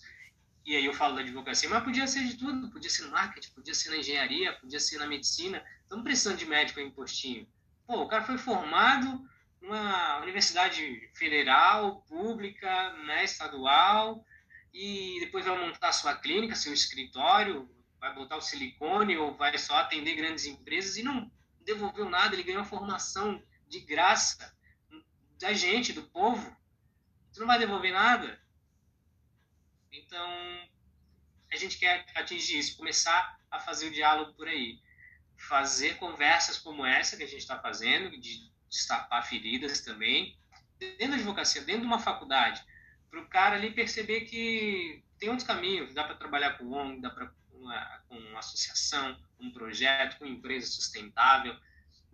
[0.65, 3.51] E aí eu falo da advocacia, mas podia ser de tudo, podia ser no marketing,
[3.51, 5.63] podia ser na engenharia, podia ser na medicina.
[5.81, 7.47] Estamos precisando de médico em postinho
[7.89, 9.27] Pô, o cara foi formado
[9.59, 14.23] numa universidade federal, pública, né, estadual,
[14.71, 17.67] e depois vai montar sua clínica, seu escritório,
[17.99, 21.31] vai botar o silicone ou vai só atender grandes empresas e não
[21.65, 24.55] devolveu nada, ele ganhou formação de graça
[25.39, 26.55] da gente, do povo.
[27.31, 28.41] Você não vai devolver nada?
[29.91, 30.29] Então,
[31.51, 34.79] a gente quer atingir isso, começar a fazer o diálogo por aí
[35.39, 40.37] fazer conversas como essa que a gente está fazendo, de destapar feridas também,
[40.77, 42.63] dentro da advocacia, dentro de uma faculdade,
[43.09, 47.09] para o cara ali perceber que tem outros caminhos, dá para trabalhar com ONG, dá
[47.09, 47.31] para
[48.07, 51.57] com uma associação, um projeto, com empresa sustentável,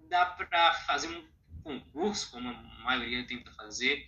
[0.10, 1.28] dá para fazer um
[1.66, 4.06] concurso, como a maioria tenta fazer.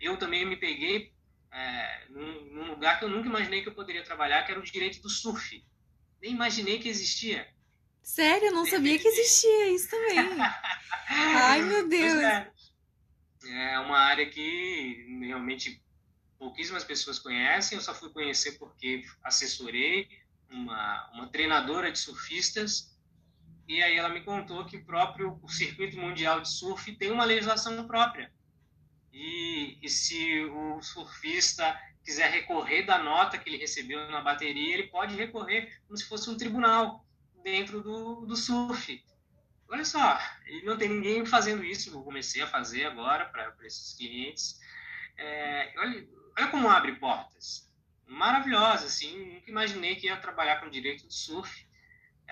[0.00, 1.12] Eu também me peguei
[1.50, 4.64] é, num, num, lugar que eu nunca imaginei que eu poderia trabalhar, que era o
[4.64, 5.64] direito do surf.
[6.20, 7.46] Nem imaginei que existia.
[8.02, 10.18] Sério, eu não sabia que existia isso também.
[11.08, 12.22] Ai, meu Deus.
[12.22, 12.52] É.
[13.74, 15.82] é uma área que realmente
[16.38, 17.76] pouquíssimas pessoas conhecem.
[17.76, 20.08] Eu só fui conhecer porque assessorei
[20.50, 22.91] uma, uma treinadora de surfistas
[23.72, 27.24] e aí ela me contou que o próprio o circuito mundial de surf tem uma
[27.24, 28.30] legislação própria.
[29.10, 34.88] E, e se o surfista quiser recorrer da nota que ele recebeu na bateria, ele
[34.88, 37.06] pode recorrer como se fosse um tribunal
[37.42, 39.02] dentro do, do surf.
[39.70, 40.18] Olha só,
[40.64, 44.60] não tem ninguém fazendo isso, eu comecei a fazer agora para esses clientes.
[45.16, 46.06] É, olha,
[46.38, 47.72] olha como abre portas.
[48.06, 51.66] Maravilhosa, assim, nunca imaginei que ia trabalhar com direito de surf,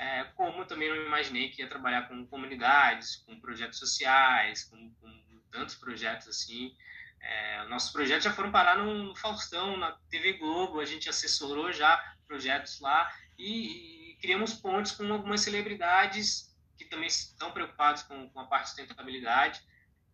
[0.01, 5.41] é, como também não imaginei que ia trabalhar com comunidades, com projetos sociais, com, com
[5.53, 6.75] tantos projetos assim,
[7.23, 11.93] É, nossos projetos já foram parar no Faustão, na TV Globo, a gente assessorou já
[12.27, 18.41] projetos lá e, e criamos pontes com algumas celebridades que também estão preocupados com, com
[18.41, 19.61] a parte de sustentabilidade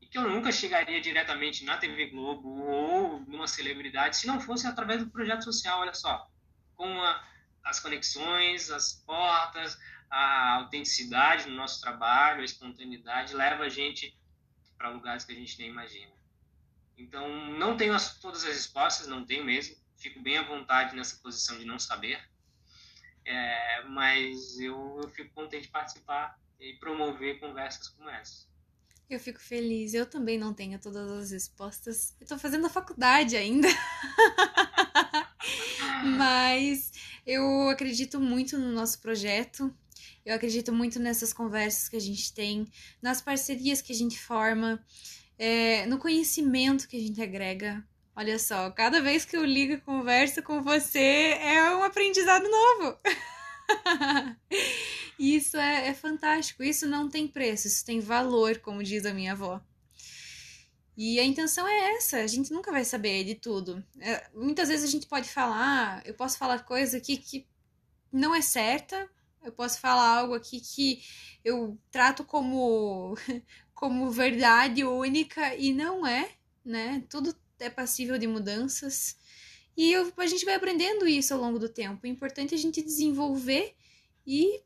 [0.00, 4.66] e que eu nunca chegaria diretamente na TV Globo ou numa celebridade se não fosse
[4.66, 6.28] através do projeto social, olha só,
[6.74, 7.24] com a,
[7.66, 14.16] as conexões, as portas, a autenticidade no nosso trabalho, a espontaneidade leva a gente
[14.78, 16.12] para lugares que a gente nem imagina.
[16.96, 19.76] Então, não tenho as, todas as respostas, não tenho mesmo.
[19.96, 22.22] Fico bem à vontade nessa posição de não saber.
[23.24, 28.46] É, mas eu, eu fico contente de participar e promover conversas como essa.
[29.10, 29.92] Eu fico feliz.
[29.92, 32.16] Eu também não tenho todas as respostas.
[32.28, 33.68] Tô fazendo a faculdade ainda.
[36.04, 36.92] Mas
[37.26, 39.74] eu acredito muito no nosso projeto.
[40.24, 42.66] Eu acredito muito nessas conversas que a gente tem,
[43.00, 44.84] nas parcerias que a gente forma,
[45.38, 47.84] é, no conhecimento que a gente agrega.
[48.14, 52.98] Olha só, cada vez que eu ligo e converso com você é um aprendizado novo.
[55.18, 56.62] isso é, é fantástico.
[56.62, 59.60] Isso não tem preço, isso tem valor, como diz a minha avó.
[60.96, 63.84] E a intenção é essa, a gente nunca vai saber de tudo.
[64.00, 67.46] É, muitas vezes a gente pode falar, eu posso falar coisa aqui que
[68.10, 69.08] não é certa,
[69.44, 71.02] eu posso falar algo aqui que
[71.44, 73.14] eu trato como,
[73.74, 76.30] como verdade única e não é,
[76.64, 77.04] né?
[77.10, 79.18] Tudo é passível de mudanças.
[79.76, 82.04] E eu, a gente vai aprendendo isso ao longo do tempo.
[82.04, 83.74] O importante é a gente desenvolver
[84.26, 84.62] e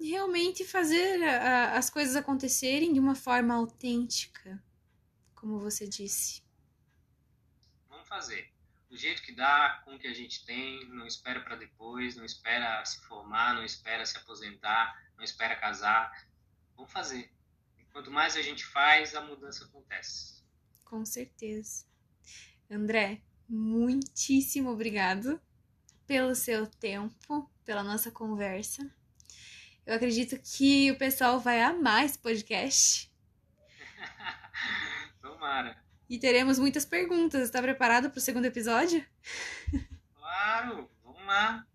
[0.00, 4.60] realmente fazer a, as coisas acontecerem de uma forma autêntica
[5.40, 6.42] como você disse.
[7.88, 8.52] Vamos fazer.
[8.90, 12.24] Do jeito que dá, com o que a gente tem, não espera para depois, não
[12.24, 16.12] espera se formar, não espera se aposentar, não espera casar.
[16.76, 17.32] Vamos fazer.
[17.78, 20.44] E quanto mais a gente faz, a mudança acontece.
[20.84, 21.86] Com certeza.
[22.70, 25.40] André, muitíssimo obrigado
[26.06, 28.92] pelo seu tempo, pela nossa conversa.
[29.86, 33.10] Eu acredito que o pessoal vai amar esse podcast.
[35.40, 35.82] Tomara.
[36.06, 37.40] E teremos muitas perguntas.
[37.40, 39.02] Está preparado para o segundo episódio?
[40.14, 41.66] Claro, vamos lá.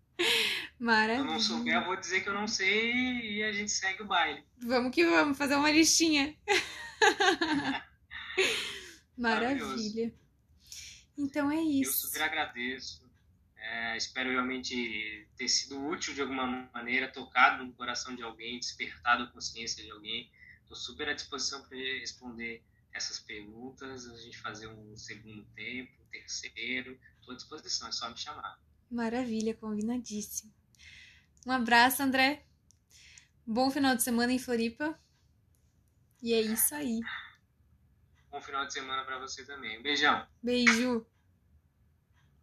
[0.78, 1.24] Maravilha.
[1.24, 2.92] Se eu não souber, eu vou dizer que eu não sei
[3.38, 4.44] e a gente segue o baile.
[4.58, 6.36] Vamos que vamos, fazer uma listinha.
[9.18, 10.14] Maravilha.
[11.18, 12.06] Então é isso.
[12.06, 13.04] Eu super agradeço.
[13.56, 19.24] É, espero realmente ter sido útil de alguma maneira, tocado no coração de alguém, despertado
[19.24, 20.30] a consciência de alguém.
[20.62, 22.62] Estou super à disposição para responder
[22.96, 26.98] essas perguntas, a gente fazer um segundo tempo, um terceiro.
[27.20, 28.58] Estou à disposição, é só me chamar.
[28.90, 30.52] Maravilha, combinadíssimo.
[31.46, 32.44] Um abraço, André.
[33.46, 34.98] Bom final de semana em Floripa.
[36.22, 37.00] E é isso aí.
[38.30, 39.78] Bom final de semana para você também.
[39.78, 40.26] Um beijão.
[40.42, 41.06] Beijo.